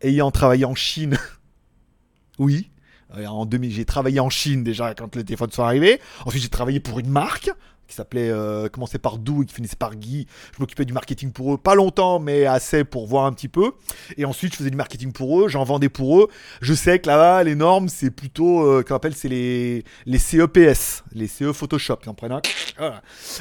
[0.00, 1.16] Ayant travaillé en Chine,
[2.38, 2.70] oui,
[3.16, 6.00] euh, en 2000, j'ai travaillé en Chine déjà quand les téléphones sont arrivés.
[6.24, 7.50] Ensuite, j'ai travaillé pour une marque
[7.88, 10.26] qui s'appelait, euh, commençait par Dou et qui finissait par Guy.
[10.54, 13.72] Je m'occupais du marketing pour eux, pas longtemps, mais assez pour voir un petit peu.
[14.16, 16.28] Et ensuite, je faisais du marketing pour eux, j'en vendais pour eux.
[16.60, 19.84] Je sais que là-bas, les normes, c'est plutôt, euh, qu'on appelle, c'est les,
[20.18, 21.98] CEPS, les CE Photoshop.
[22.04, 22.42] Ils en prennent un.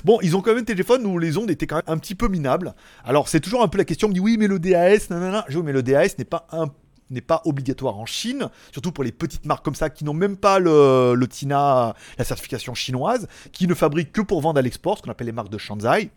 [0.06, 2.16] Bon, ils ont quand même un téléphone où les ondes étaient quand même un petit
[2.16, 2.74] peu minables.
[3.04, 5.44] Alors, c'est toujours un peu la question, on me dit oui, mais le DAS, nanana.
[5.48, 6.68] Je dis, oui, mais le DAS n'est pas un
[7.10, 10.38] n'est pas obligatoire en Chine, surtout pour les petites marques comme ça qui n'ont même
[10.38, 15.04] pas le, TINA, la certification chinoise, qui ne fabriquent que pour vendre à l'export, ce
[15.04, 16.10] qu'on appelle les marques de Shanghai.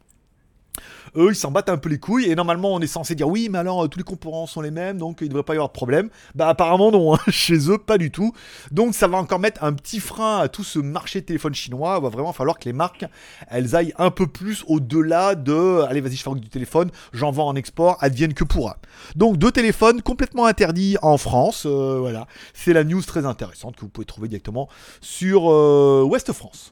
[1.16, 3.48] Eux, ils s'en battent un peu les couilles et normalement on est censé dire oui,
[3.50, 5.56] mais alors euh, tous les composants sont les mêmes donc il ne devrait pas y
[5.56, 6.09] avoir de problème.
[6.35, 7.18] Bah apparemment non, hein.
[7.28, 8.33] chez eux pas du tout.
[8.70, 11.96] Donc ça va encore mettre un petit frein à tout ce marché de téléphone chinois.
[11.98, 13.04] Il va vraiment falloir que les marques
[13.48, 17.48] elles aillent un peu plus au-delà de allez vas-y je fabrique du téléphone, j'en vends
[17.48, 18.76] en export, advienne que pourra.
[19.16, 21.66] Donc deux téléphones complètement interdits en France.
[21.66, 24.68] euh, voilà, c'est la news très intéressante que vous pouvez trouver directement
[25.00, 26.70] sur euh, Ouest France.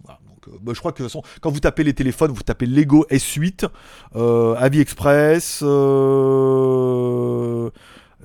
[0.49, 3.69] Euh, bah, je crois que façon, quand vous tapez les téléphones, vous tapez Lego S8,
[4.17, 7.71] euh, AliExpress, euh,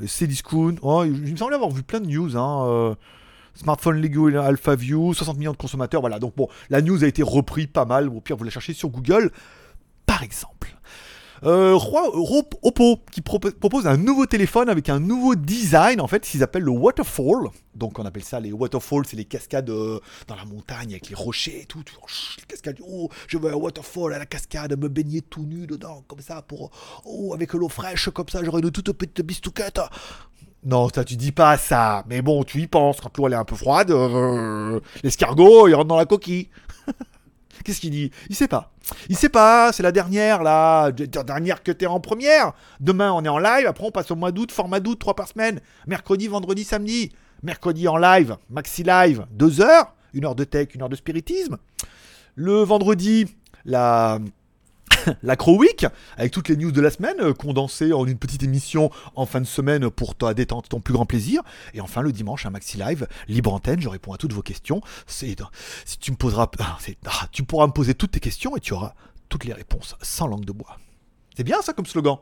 [0.05, 0.75] Cdiscount.
[0.81, 2.37] Oh, il me semblait avoir vu plein de news.
[2.37, 2.95] Hein,
[3.55, 6.01] Smartphone Lego Alpha View, 60 millions de consommateurs.
[6.01, 8.09] Voilà, donc bon, la news a été reprise pas mal.
[8.09, 9.31] Au pire, vous la cherchez sur Google,
[10.05, 10.72] par exemple.
[11.45, 16.21] Euh, Ro- Oppo qui propo- propose un nouveau téléphone avec un nouveau design en fait,
[16.21, 17.49] qu'ils appellent le waterfall.
[17.75, 21.15] Donc on appelle ça les waterfalls, c'est les cascades euh, dans la montagne avec les
[21.15, 21.83] rochers et tout.
[22.37, 26.03] Les cascades, oh, je veux un waterfall à la cascade, me baigner tout nu dedans
[26.07, 26.71] comme ça pour
[27.05, 29.81] oh avec l'eau fraîche comme ça, j'aurai une toute petite bistouquette.
[30.65, 33.43] Non, ça tu dis pas ça, mais bon, tu y penses quand l'eau est un
[33.43, 33.91] peu froide.
[33.91, 36.47] euh, L'escargot, il rentre dans la coquille.
[37.63, 38.11] Qu'est-ce qu'il dit?
[38.29, 38.71] Il sait pas.
[39.09, 42.53] Il sait pas, c'est la dernière là, dernière que t'es en première.
[42.79, 45.27] Demain on est en live, après on passe au mois d'août, format d'août, 3 par
[45.27, 45.61] semaine.
[45.87, 47.11] Mercredi, vendredi, samedi.
[47.41, 51.57] Mercredi en live, maxi live, 2 heures, une heure de tech, une heure de spiritisme.
[52.35, 53.27] Le vendredi,
[53.65, 54.19] la
[55.23, 55.85] la Crow Week,
[56.17, 59.41] avec toutes les news de la semaine, euh, condensées en une petite émission en fin
[59.41, 61.41] de semaine pour ta détente, ton plus grand plaisir.
[61.73, 64.81] Et enfin, le dimanche, un maxi live, libre antenne, je réponds à toutes vos questions.
[65.07, 65.35] C'est,
[65.85, 68.73] si tu me poseras, ah, ah, tu pourras me poser toutes tes questions et tu
[68.73, 68.93] auras
[69.29, 70.77] toutes les réponses, sans langue de bois.
[71.35, 72.17] C'est bien ça comme slogan?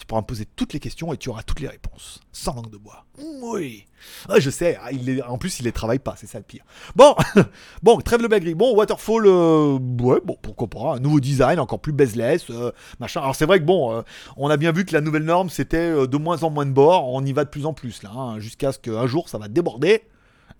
[0.00, 2.70] Tu pourras me poser toutes les questions et tu auras toutes les réponses, sans langue
[2.70, 3.04] de bois.
[3.42, 3.84] Oui.
[4.30, 4.88] Ah, je sais, ah,
[5.28, 6.64] en plus il les travaille pas, c'est ça le pire.
[6.96, 7.14] Bon,
[7.82, 8.54] bon, trêve le bagri.
[8.54, 10.94] Bon, Waterfall, euh, ouais, bon, pourquoi pas.
[10.94, 13.20] Un nouveau design, encore plus bezeless, euh, machin.
[13.20, 14.00] Alors c'est vrai que bon, euh,
[14.38, 16.72] on a bien vu que la nouvelle norme c'était euh, de moins en moins de
[16.72, 17.06] bords.
[17.12, 19.48] On y va de plus en plus là, hein, jusqu'à ce qu'un jour ça va
[19.48, 20.02] déborder.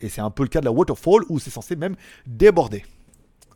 [0.02, 2.84] Et c'est un peu le cas de la Waterfall où c'est censé même déborder.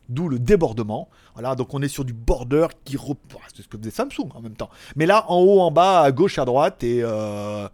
[0.09, 1.09] D'où le débordement.
[1.33, 3.19] Voilà, donc on est sur du border qui rep...
[3.35, 4.69] Ah, C'est ce que faisait Samsung en même temps.
[4.97, 7.69] Mais là, en haut, en bas, à gauche, à droite, et euh...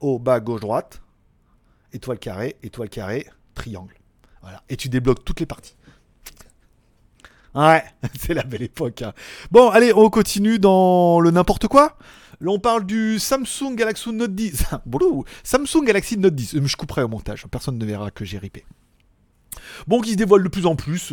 [0.00, 1.00] haut, bas, gauche, droite,
[1.92, 3.94] étoile carré, étoile carré, triangle.
[4.42, 5.76] Voilà, et tu débloques toutes les parties.
[7.54, 7.84] Ouais,
[8.18, 9.02] c'est la belle époque.
[9.02, 9.12] hein.
[9.52, 11.96] Bon, allez, on continue dans le n'importe quoi.
[12.40, 14.64] Là, on parle du Samsung Galaxy Note 10.
[14.86, 16.56] Boulou, Samsung Galaxy Note 10.
[16.56, 18.64] Euh, Je couperai au montage, personne ne verra que j'ai ripé.
[19.86, 21.12] Bon, qui se dévoile de plus en plus.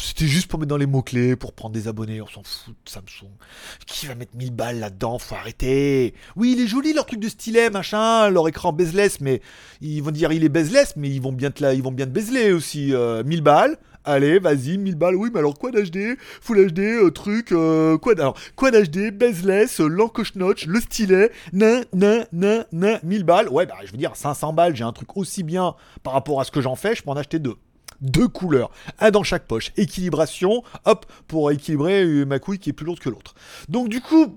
[0.00, 2.20] C'était juste pour mettre dans les mots-clés, pour prendre des abonnés.
[2.20, 3.30] On s'en fout de Samsung.
[3.86, 5.18] Qui va mettre 1000 balles là-dedans?
[5.18, 6.14] Faut arrêter.
[6.36, 9.40] Oui, il est joli leur truc de stylet, machin, leur écran bezeless, mais
[9.80, 12.06] ils vont dire il est bezeless, mais ils vont bien te, la, ils vont bien
[12.06, 12.94] te bezeler aussi.
[12.94, 13.78] Euh, 1000 balles.
[14.08, 15.16] Allez, vas-y, 1000 balles.
[15.16, 19.82] Oui, mais alors quoi d'HD Full HD, euh, truc, euh, quoi d'HD Quoi d'HD, bezeless,
[19.82, 23.50] euh, l'encoche notch, le stylet, nan, nan, nan, nan, 1000 balles.
[23.50, 26.44] Ouais, bah je veux dire, 500 balles, j'ai un truc aussi bien par rapport à
[26.44, 27.56] ce que j'en fais, je peux en acheter deux.
[28.00, 32.72] Deux couleurs, un dans chaque poche, équilibration, hop, pour équilibrer euh, ma couille qui est
[32.72, 33.34] plus lourde que l'autre.
[33.68, 34.34] Donc du coup,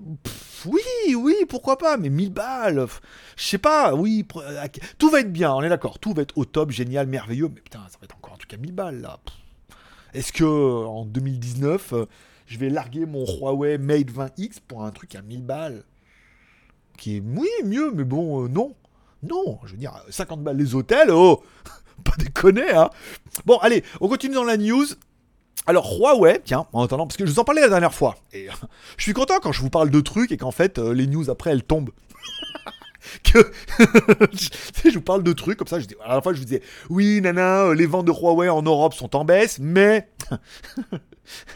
[0.66, 2.86] oui, oui, pourquoi pas, mais 1000 balles,
[3.36, 4.26] je sais pas, oui,
[4.98, 7.62] tout va être bien, on est d'accord, tout va être au top, génial, merveilleux, mais
[7.62, 9.18] putain, ça va être encore un truc à 1000 balles là.
[10.14, 12.06] Est-ce que euh, en 2019, euh,
[12.46, 15.84] je vais larguer mon Huawei Mate 20X pour un truc à 1000 balles
[16.98, 18.74] Qui est, oui, mieux, mais bon, euh, non.
[19.22, 21.42] Non, je veux dire, 50 balles les hôtels, oh
[22.04, 22.90] Pas déconner, hein
[23.46, 24.84] Bon, allez, on continue dans la news.
[25.66, 28.48] Alors, Huawei, tiens, en attendant, parce que je vous en parlais la dernière fois, et
[28.96, 31.52] je suis content quand je vous parle de trucs et qu'en fait, les news après,
[31.52, 31.90] elles tombent.
[34.84, 35.80] je vous parle de trucs comme ça.
[35.80, 38.62] Je à la fois, je vous disais, oui, nana, euh, les ventes de Huawei en
[38.62, 40.08] Europe sont en baisse, mais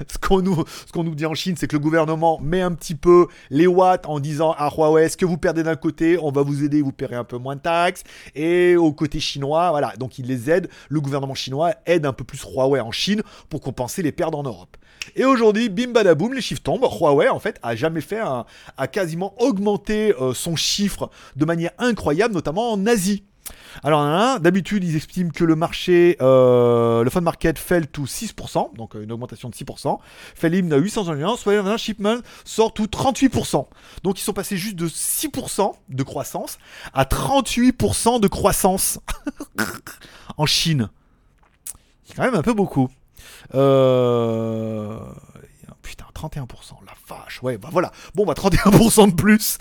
[0.09, 2.73] ce qu'on nous, ce qu'on nous dit en Chine, c'est que le gouvernement met un
[2.73, 6.31] petit peu les watts en disant à Huawei, ce que vous perdez d'un côté, on
[6.31, 8.05] va vous aider, vous paierez un peu moins de taxes.
[8.35, 10.69] Et au côté chinois, voilà, donc il les aide.
[10.89, 14.43] Le gouvernement chinois aide un peu plus Huawei en Chine pour compenser les pertes en
[14.43, 14.77] Europe.
[15.15, 16.85] Et aujourd'hui, bim badaboum, les chiffres tombent.
[16.85, 18.45] Huawei, en fait, a jamais fait un,
[18.77, 23.25] a quasiment augmenté euh, son chiffre de manière incroyable, notamment en Asie.
[23.83, 28.97] Alors, d'habitude, ils estiment que le marché, euh, le phone market fell to 6%, donc
[28.97, 29.99] euh, une augmentation de 6%.
[30.35, 33.67] Felim a 800 millions, soit un shipment sort tout 38%.
[34.03, 36.59] Donc, ils sont passés juste de 6% de croissance
[36.95, 38.99] à 38% de croissance
[40.37, 40.89] en Chine.
[42.05, 42.89] C'est quand même un peu beaucoup.
[43.55, 44.99] Euh...
[45.83, 46.43] Putain, 31%,
[46.85, 47.93] la vache, ouais, bah voilà.
[48.17, 49.59] Bon, bah 31% de plus.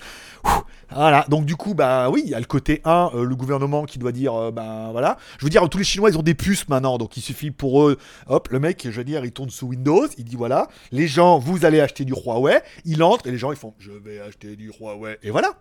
[0.89, 3.85] Voilà, donc du coup, bah oui, il y a le côté 1, euh, le gouvernement
[3.85, 5.17] qui doit dire, euh, bah voilà.
[5.37, 7.83] Je veux dire, tous les Chinois, ils ont des puces maintenant, donc il suffit pour
[7.83, 11.07] eux, hop, le mec, je veux dire, il tourne sous Windows, il dit, voilà, les
[11.07, 14.19] gens, vous allez acheter du Huawei, il entre, et les gens, ils font, je vais
[14.19, 15.53] acheter du Huawei, et voilà.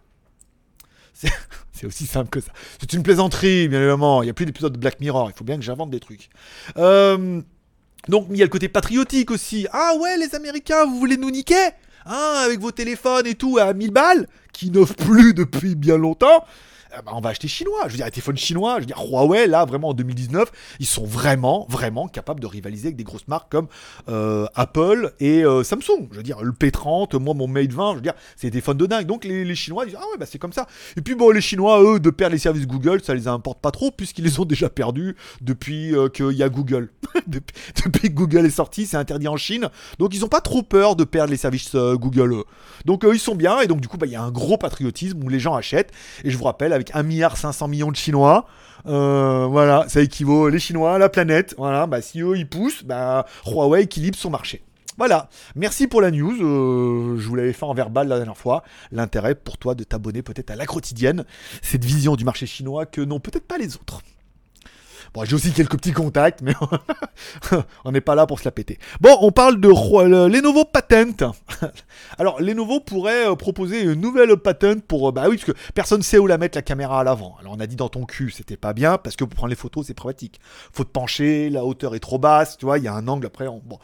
[1.14, 1.30] C'est
[1.86, 2.52] aussi simple que ça.
[2.80, 4.22] C'est une plaisanterie, bien évidemment.
[4.22, 5.30] Il n'y a plus d'épisodes de Black Mirror.
[5.30, 6.28] Il faut bien que j'invente des trucs.
[6.76, 7.40] Euh,
[8.08, 9.66] donc, il y a le côté patriotique aussi.
[9.72, 11.70] Ah ouais, les Américains, vous voulez nous niquer?
[12.06, 16.44] Hein, avec vos téléphones et tout à 1000 balles, qui n'offrent plus depuis bien longtemps.
[16.96, 17.82] Eh ben, on va acheter chinois.
[17.86, 20.86] Je veux dire, les téléphones chinois, je veux dire, Huawei, là, vraiment en 2019, ils
[20.86, 23.66] sont vraiment, vraiment capables de rivaliser avec des grosses marques comme
[24.08, 26.08] euh, Apple et euh, Samsung.
[26.12, 28.76] Je veux dire, le P30, moi, mon Mate 20, je veux dire, c'est des téléphones
[28.76, 29.06] de dingue.
[29.06, 30.66] Donc, les, les Chinois disent, ah ouais, bah c'est comme ça.
[30.96, 33.70] Et puis, bon, les Chinois, eux, de perdre les services Google, ça les importe pas
[33.70, 36.90] trop, puisqu'ils les ont déjà perdus depuis euh, qu'il y a Google.
[37.26, 37.54] depuis,
[37.84, 39.68] que Google est sorti, c'est interdit en Chine.
[39.98, 42.34] Donc, ils ont pas trop peur de perdre les services Google.
[42.34, 42.44] eux.
[42.84, 43.60] Donc, ils sont bien.
[43.60, 45.92] Et donc, du coup, bah, il y a un gros patriotisme où les gens achètent.
[46.22, 48.46] Et je vous rappelle, avec 1 milliard 500 millions de Chinois,
[48.86, 51.54] euh, voilà, ça équivaut les Chinois, la planète.
[51.56, 54.62] Voilà, bah, si eux ils poussent, bah, Huawei équilibre son marché.
[54.96, 56.36] Voilà, merci pour la news.
[56.40, 58.62] euh, je vous l'avais fait en verbal la dernière fois.
[58.92, 61.24] L'intérêt pour toi de t'abonner peut-être à la quotidienne,
[61.62, 64.02] cette vision du marché chinois que n'ont peut-être pas les autres.
[65.14, 66.54] Bon, j'ai aussi quelques petits contacts, mais
[67.84, 68.80] on n'est pas là pour se la péter.
[69.00, 71.32] Bon, on parle de le Lenovo Patent.
[72.18, 75.08] Alors, Lenovo pourrait euh, proposer une nouvelle patent pour...
[75.08, 77.36] euh, bah oui, parce que personne sait où la mettre la caméra à l'avant.
[77.40, 79.56] Alors, on a dit dans ton cul, c'était pas bien, parce que pour prendre les
[79.56, 80.40] photos, c'est pratique.
[80.72, 83.26] Faut te pencher, la hauteur est trop basse, tu vois, il y a un angle
[83.26, 83.46] après.
[83.46, 83.78] on- Bon.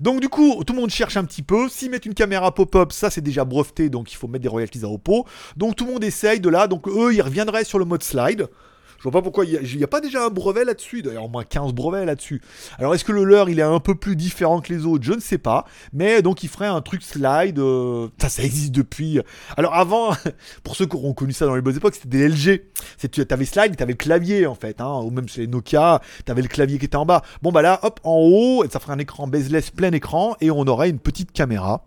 [0.00, 1.68] Donc, du coup, tout le monde cherche un petit peu.
[1.68, 4.84] S'ils mettent une caméra pop-up, ça, c'est déjà breveté, donc il faut mettre des royalties
[4.84, 5.26] à Oppo.
[5.56, 6.68] Donc, tout le monde essaye de là.
[6.68, 8.46] Donc, eux, ils reviendraient sur le mode slide.
[8.98, 11.44] Je vois pas pourquoi il n'y a, pas déjà un brevet là-dessus, d'ailleurs au moins
[11.44, 12.40] 15 brevets là-dessus.
[12.78, 15.04] Alors est-ce que le leur il est un peu plus différent que les autres?
[15.04, 15.66] Je ne sais pas.
[15.92, 19.20] Mais donc il ferait un truc slide, euh, ça ça existe depuis.
[19.56, 20.14] Alors avant,
[20.62, 22.62] pour ceux qui auront connu ça dans les bonnes époques, c'était des LG.
[23.10, 25.46] Tu avais slide et tu avais le clavier en fait, hein, ou même chez les
[25.46, 27.22] Nokia, tu avais le clavier qui était en bas.
[27.42, 30.62] Bon bah là, hop, en haut, ça ferait un écran bezeless plein écran et on
[30.64, 31.86] aurait une petite caméra.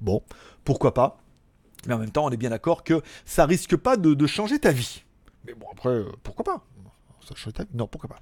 [0.00, 0.22] Bon,
[0.64, 1.18] pourquoi pas
[1.88, 4.70] mais en même temps, on est bien d'accord que ça risque pas de changer ta
[4.70, 5.02] vie.
[5.46, 6.64] Mais bon, après, euh, pourquoi pas?
[7.74, 8.20] Non, pourquoi pas?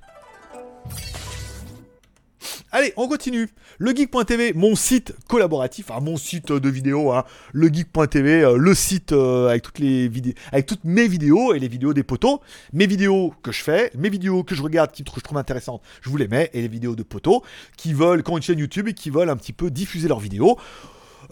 [2.72, 3.48] Allez, on continue.
[3.80, 9.48] Legeek.tv, mon site collaboratif, enfin mon site de vidéo, hein, legeek.tv, euh, le site euh,
[9.48, 12.38] avec toutes les vidéos, avec toutes mes vidéos et les vidéos des potos,
[12.72, 15.82] mes vidéos que je fais, mes vidéos que je regarde, qui que je trouve intéressantes,
[16.00, 17.42] je vous les mets, et les vidéos de potos
[17.76, 20.20] qui veulent, qui ont une chaîne YouTube et qui veulent un petit peu diffuser leurs
[20.20, 20.56] vidéos.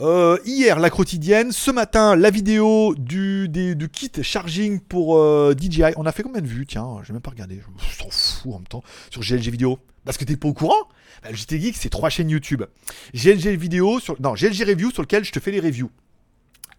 [0.00, 1.52] Euh, hier, la quotidienne.
[1.52, 3.50] Ce matin, la vidéo du,
[3.92, 5.92] kit charging pour euh, DJI.
[5.96, 6.66] On a fait combien de vues?
[6.66, 7.60] Tiens, j'ai même pas regardé.
[7.60, 8.82] Je m'en fous en même temps.
[9.10, 9.78] Sur GLG Vidéo.
[10.04, 10.88] Parce que t'es pas au courant?
[11.22, 12.62] Bah, JT Geek, c'est trois chaînes YouTube.
[13.14, 15.90] GLG Vidéo, sur, non, GLG Review sur lequel je te fais les reviews.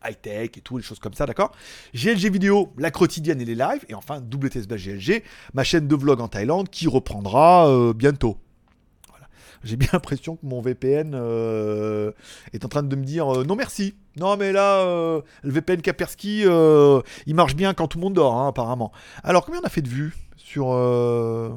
[0.03, 1.51] High-tech et tout, les choses comme ça, d'accord?
[1.93, 3.85] GLG Vidéo, la quotidienne et les lives.
[3.89, 8.37] Et enfin, WTSB GLG, ma chaîne de vlog en Thaïlande qui reprendra euh, bientôt.
[9.63, 12.11] J'ai bien l'impression que mon VPN euh,
[12.53, 13.95] est en train de me dire euh, non merci.
[14.15, 16.43] Non mais là, euh, le VPN Kaspersky,
[17.25, 18.91] il marche bien quand tout le monde dort, hein, apparemment.
[19.23, 21.49] Alors combien on a fait de vues sur euh,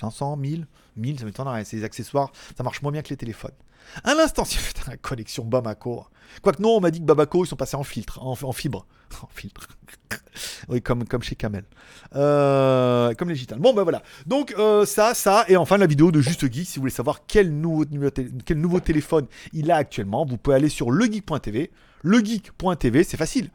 [0.00, 1.64] 500, 1000 1000, ça m'étonnerait.
[1.72, 3.50] Les accessoires, ça marche moins bien que les téléphones.
[4.04, 6.04] Un instant, si la connexion Bamako.
[6.42, 8.86] Quoique non, on m'a dit que Babako, ils sont passés en filtre, en, fibre.
[9.22, 9.68] En filtre.
[10.68, 11.64] oui, comme, comme chez Camel.
[12.16, 13.56] Euh, comme les gitans.
[13.58, 14.02] Bon, ben voilà.
[14.26, 16.66] Donc, euh, ça, ça, et enfin la vidéo de Juste Geek.
[16.66, 17.84] Si vous voulez savoir quel nouveau,
[18.44, 21.70] quel nouveau téléphone il a actuellement, vous pouvez aller sur legeek.tv.
[22.02, 23.50] Legeek.tv, c'est facile.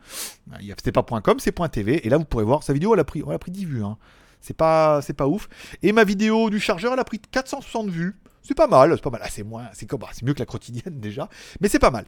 [0.82, 2.06] C'est pas .com, c'est .tv.
[2.06, 3.84] Et là, vous pourrez voir sa vidéo, elle a pris, elle a pris 10 vues.
[3.84, 3.98] hein.
[4.42, 5.50] C'est pas, c'est pas ouf.
[5.84, 8.16] Et ma vidéo du chargeur, elle a pris 460 vues.
[8.50, 9.22] C'est pas mal, c'est pas mal.
[9.24, 11.30] Ah, c'est moins, c'est bah, c'est mieux que la quotidienne déjà,
[11.62, 12.06] mais c'est pas mal.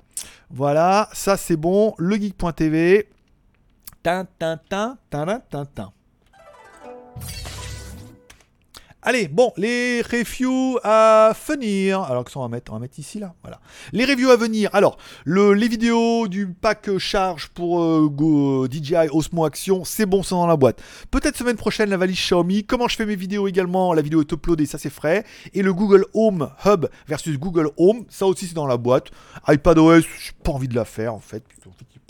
[0.50, 1.94] Voilà, ça c'est bon.
[2.00, 3.08] Legeek.tv.
[4.02, 5.94] Tintin, tintin, tintin.
[9.04, 12.02] Allez, bon, les reviews à venir.
[12.02, 13.34] Alors, que ça, on va mettre, on va mettre ici, là.
[13.42, 13.60] Voilà.
[13.94, 14.70] Les reviews à venir.
[14.74, 20.22] Alors, le, les vidéos du pack charge pour euh, Go- DJI Osmo Action, c'est bon,
[20.22, 20.84] c'est dans la boîte.
[21.10, 22.64] Peut-être semaine prochaine, la valise Xiaomi.
[22.64, 23.94] Comment je fais mes vidéos également?
[23.94, 25.26] La vidéo est uploadée, ça c'est frais.
[25.56, 29.08] Et le Google Home Hub versus Google Home, ça aussi c'est dans la boîte.
[29.48, 31.44] iPadOS, j'ai pas envie de la faire en fait.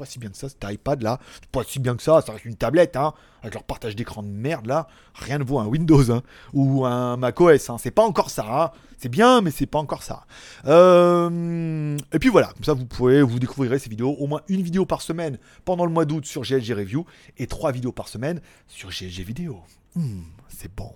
[0.02, 1.20] Pas si bien que ça, cet iPad là.
[1.36, 3.14] C'est pas si bien que ça, ça reste une tablette, hein.
[3.44, 4.88] Avec leur partage d'écran de merde là.
[5.14, 6.24] Rien ne vaut un Windows, hein.
[6.54, 7.78] Ou un macOS, hein.
[7.78, 8.72] C'est pas encore ça, hein.
[8.98, 10.26] C'est bien, mais c'est pas encore ça.
[10.66, 14.16] Euh, Et puis voilà, comme ça vous pouvez, vous découvrirez ces vidéos.
[14.20, 17.06] Au moins une vidéo par semaine pendant le mois d'août sur GLG Review
[17.38, 19.60] et trois vidéos par semaine sur GLG Vidéo.
[19.96, 20.94] Hmm, c'est bon.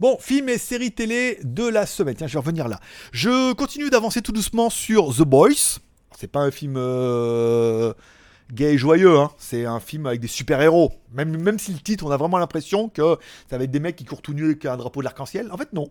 [0.00, 2.14] Bon, films et séries télé de la semaine.
[2.14, 2.80] Tiens, je vais revenir là.
[3.12, 5.78] Je continue d'avancer tout doucement sur The Boys.
[6.18, 7.92] C'est pas un film euh,
[8.50, 9.30] gay et joyeux, hein.
[9.36, 10.90] c'est un film avec des super-héros.
[11.12, 13.18] Même, même si le titre, on a vraiment l'impression que
[13.50, 15.52] ça va être des mecs qui courent tout nus avec un drapeau de l'arc-en-ciel.
[15.52, 15.90] En fait, non.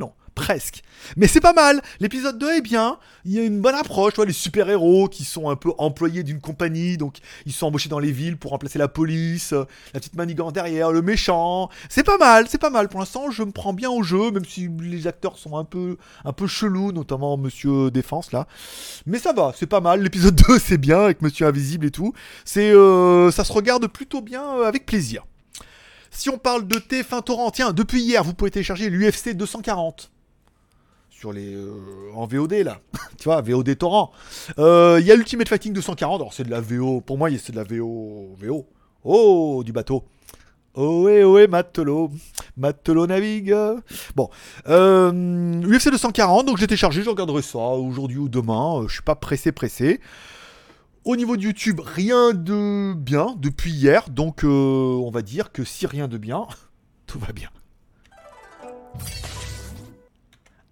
[0.00, 0.82] Non, presque.
[1.16, 1.80] Mais c'est pas mal.
[2.00, 2.98] L'épisode 2 est bien.
[3.24, 4.14] Il y a une bonne approche.
[4.18, 6.96] Les super-héros qui sont un peu employés d'une compagnie.
[6.96, 9.52] Donc, ils sont embauchés dans les villes pour remplacer la police.
[9.52, 11.70] euh, La petite manigance derrière, le méchant.
[11.88, 12.88] C'est pas mal, c'est pas mal.
[12.88, 15.96] Pour l'instant, je me prends bien au jeu, même si les acteurs sont un peu,
[16.24, 18.46] un peu chelous, notamment Monsieur Défense là.
[19.06, 20.02] Mais ça va, c'est pas mal.
[20.02, 22.12] L'épisode 2, c'est bien avec Monsieur Invisible et tout.
[22.44, 25.24] C'est, euh, ça se regarde plutôt bien euh, avec plaisir.
[26.16, 30.10] Si on parle de TF1 Torrent, tiens, depuis hier, vous pouvez télécharger l'UFC 240
[31.10, 31.70] sur les euh,
[32.14, 32.78] en VOD là,
[33.18, 34.10] tu vois, VOD Torrent.
[34.58, 37.52] Euh, Il y a Ultimate Fighting 240, alors c'est de la VO, pour moi c'est
[37.52, 38.66] de la VO, VO.
[39.04, 40.04] Oh, du bateau.
[40.74, 42.10] Ohé, ohé, matelot,
[42.56, 43.54] matelot navigue.
[44.14, 44.30] Bon,
[44.68, 45.12] euh,
[45.62, 49.16] UFC 240, donc j'ai téléchargé, je regarderai ça aujourd'hui ou demain, euh, je suis pas
[49.16, 50.00] pressé, pressé.
[51.06, 55.62] Au niveau de YouTube, rien de bien depuis hier, donc euh, on va dire que
[55.62, 56.48] si rien de bien,
[57.06, 57.48] tout va bien.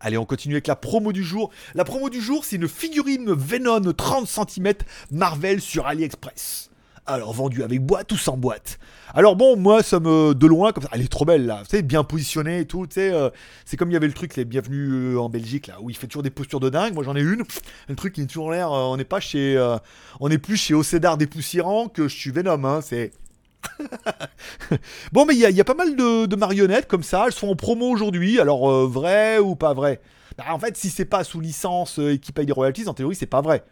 [0.00, 1.52] Allez, on continue avec la promo du jour.
[1.76, 4.72] La promo du jour, c'est une figurine Venom 30 cm
[5.12, 6.68] Marvel sur AliExpress.
[7.06, 8.78] Alors, vendue avec boîte ou sans boîte.
[9.12, 10.32] Alors bon, moi, ça me...
[10.34, 11.58] De loin, comme ça, elle est trop belle, là.
[11.62, 13.12] Vous savez, bien positionnée et tout, tu sais.
[13.12, 13.28] euh,
[13.66, 15.96] c'est comme il y avait le truc, les bienvenus euh, en Belgique, là, où il
[15.96, 16.94] fait toujours des postures de dingue.
[16.94, 17.42] Moi, j'en ai une.
[17.88, 18.72] Le truc, il est toujours l'air...
[18.72, 19.58] euh, on n'est pas chez...
[20.20, 22.80] on n'est plus chez Océdar dépoussiérant que je suis Venom, hein.
[22.80, 23.12] C'est...
[25.12, 27.24] bon, mais il y, a- pas mal de, marionnettes comme ça.
[27.26, 28.40] Elles sont en promo aujourd'hui.
[28.40, 30.00] Alors, vrai ou pas vrai?
[30.38, 33.14] Bah, En fait, si c'est pas sous licence et qui paye des royalties, en théorie,
[33.14, 33.62] c'est pas vrai.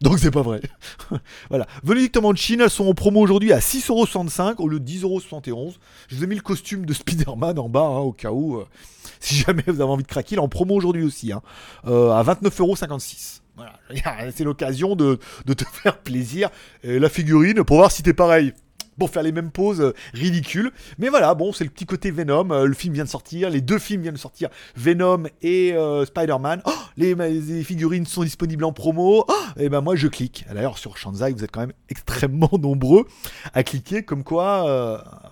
[0.00, 0.60] Donc, c'est pas vrai.
[1.50, 1.66] voilà.
[1.84, 5.74] De Chine, elles sont en promo aujourd'hui à 6,65€ au lieu de 10,71€.
[6.08, 8.56] Je vous ai mis le costume de Spider-Man en bas, hein, au cas où.
[8.56, 8.66] euh,
[9.20, 11.32] si jamais vous avez envie de craquer, il est en promo aujourd'hui aussi.
[11.32, 11.42] Hein,
[11.86, 13.40] euh, à 29,56€.
[13.56, 14.30] Voilà.
[14.34, 16.48] C'est l'occasion de, de te faire plaisir.
[16.82, 18.54] La figurine, pour voir si t'es pareil
[19.00, 20.70] pour faire les mêmes poses euh, ridicules.
[20.98, 22.50] Mais voilà, bon, c'est le petit côté Venom.
[22.50, 26.04] euh, le film vient de sortir, les deux films viennent de sortir, Venom et euh,
[26.04, 26.62] Spider-Man.
[26.66, 29.24] Oh, les, figurines sont disponibles en promo.
[29.56, 30.44] et ben moi, je clique.
[30.52, 33.06] D'ailleurs, sur Shanzai, vous êtes quand même extrêmement nombreux
[33.54, 34.64] à cliquer, comme quoi,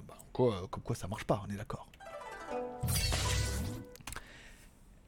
[0.09, 1.43] bah, comme quoi ça marche pas.
[1.47, 1.87] On est d'accord.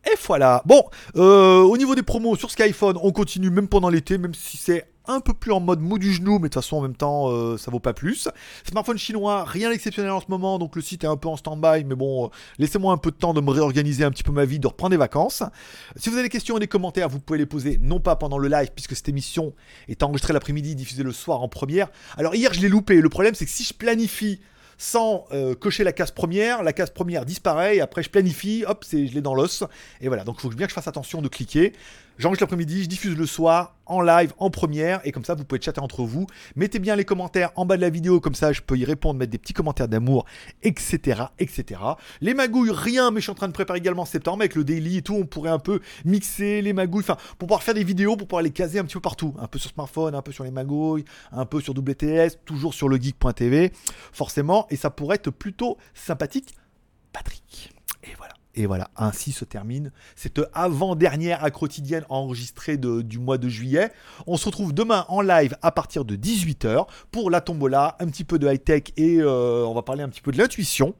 [0.05, 0.63] Et voilà.
[0.67, 4.87] Bon, au niveau des promos sur Skyphone, on continue même pendant l'été, même si c'est
[5.11, 7.31] un peu plus en mode mou du genou, mais de toute façon en même temps
[7.31, 8.29] euh, ça vaut pas plus.
[8.69, 11.85] Smartphone chinois, rien d'exceptionnel en ce moment, donc le site est un peu en stand-by,
[11.85, 14.45] mais bon, euh, laissez-moi un peu de temps de me réorganiser un petit peu ma
[14.45, 15.43] vie, de reprendre des vacances.
[15.97, 18.39] Si vous avez des questions et des commentaires, vous pouvez les poser non pas pendant
[18.39, 19.55] le live, puisque cette émission
[19.89, 21.89] est enregistrée l'après-midi, diffusée le soir en première.
[22.17, 24.41] Alors hier je l'ai loupé, le problème c'est que si je planifie
[24.83, 28.83] sans euh, cocher la case première, la case première disparaît, et après je planifie, hop,
[28.91, 29.63] je l'ai dans l'os.
[30.01, 31.75] Et voilà, donc il faut bien que je fasse attention de cliquer.
[32.21, 35.59] J'enregistre l'après-midi, je diffuse le soir, en live, en première, et comme ça vous pouvez
[35.59, 36.27] chatter entre vous.
[36.55, 39.19] Mettez bien les commentaires en bas de la vidéo, comme ça je peux y répondre,
[39.19, 40.27] mettre des petits commentaires d'amour,
[40.63, 41.23] etc.
[41.39, 41.81] etc.
[42.21, 44.99] Les magouilles, rien, mais je suis en train de préparer également septembre avec le daily
[44.99, 48.19] et tout, on pourrait un peu mixer les magouilles, enfin, pour pouvoir faire des vidéos,
[48.19, 49.35] pour pouvoir les caser un petit peu partout.
[49.39, 52.91] Un peu sur smartphone, un peu sur les magouilles, un peu sur WTS, toujours sur
[52.91, 53.73] le geek.tv,
[54.13, 56.55] forcément, et ça pourrait être plutôt sympathique.
[57.15, 57.73] Patrick.
[58.05, 58.35] Et voilà.
[58.55, 63.93] Et voilà, ainsi se termine cette avant-dernière à quotidienne enregistrée du mois de juillet.
[64.27, 68.25] On se retrouve demain en live à partir de 18h pour la tombola, un petit
[68.25, 70.95] peu de high-tech et euh, on va parler un petit peu de l'intuition.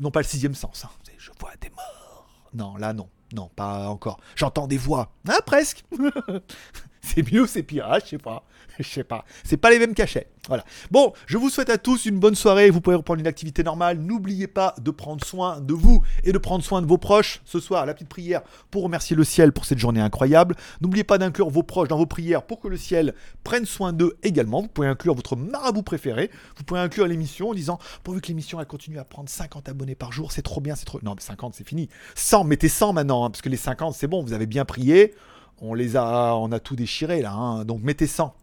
[0.00, 0.90] Non pas le sixième sens, hein.
[1.18, 2.28] Je vois des morts.
[2.54, 4.20] Non, là non, non, pas encore.
[4.36, 5.10] J'entends des voix.
[5.28, 5.84] Ah, presque
[7.00, 8.44] C'est mieux, c'est pire, ah, je sais pas.
[8.80, 9.24] Je sais pas.
[9.44, 10.28] C'est pas les mêmes cachets.
[10.48, 10.64] Voilà.
[10.92, 12.70] Bon, je vous souhaite à tous une bonne soirée.
[12.70, 13.98] Vous pouvez reprendre une activité normale.
[13.98, 17.40] N'oubliez pas de prendre soin de vous et de prendre soin de vos proches.
[17.44, 20.54] Ce soir, la petite prière pour remercier le ciel pour cette journée incroyable.
[20.80, 24.16] N'oubliez pas d'inclure vos proches dans vos prières pour que le ciel prenne soin d'eux
[24.22, 24.62] également.
[24.62, 26.30] Vous pouvez inclure votre marabout préféré.
[26.56, 30.12] Vous pouvez inclure l'émission en disant pourvu que l'émission continue à prendre 50 abonnés par
[30.12, 31.00] jour, c'est trop bien, c'est trop.
[31.02, 31.88] Non, mais 50 c'est fini.
[32.14, 35.14] 100, mettez 100 maintenant, hein, parce que les 50 c'est bon, vous avez bien prié.
[35.60, 37.64] On les a, on a tout déchiré là, hein.
[37.64, 38.34] donc mettez 100.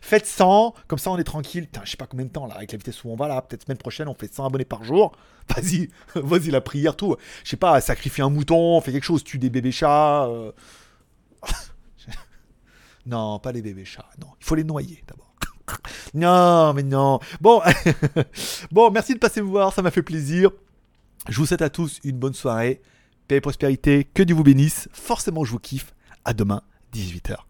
[0.00, 1.64] Faites 100, comme ça on est tranquille.
[1.66, 3.40] Putain, je sais pas combien de temps là, avec la vitesse où on va là,
[3.42, 5.12] peut-être semaine prochaine on fait 100 abonnés par jour.
[5.50, 7.16] Vas-y, vas-y la prière, tout.
[7.42, 10.26] Je sais pas, sacrifier un mouton, fait quelque chose, tue des bébés chats.
[10.26, 10.52] euh.
[13.06, 15.26] non, pas les bébés chats, non, il faut les noyer d'abord.
[16.14, 17.20] Non, mais non.
[17.40, 17.62] Bon,
[18.72, 20.50] bon, merci de passer me voir, ça m'a fait plaisir.
[21.28, 22.82] Je vous souhaite à tous une bonne soirée.
[23.28, 24.88] Paix et prospérité, que Dieu vous bénisse.
[24.92, 25.94] Forcément, je vous kiffe.
[26.24, 26.62] À demain,
[26.92, 27.28] 18h.
[27.28, 27.49] Bye bye.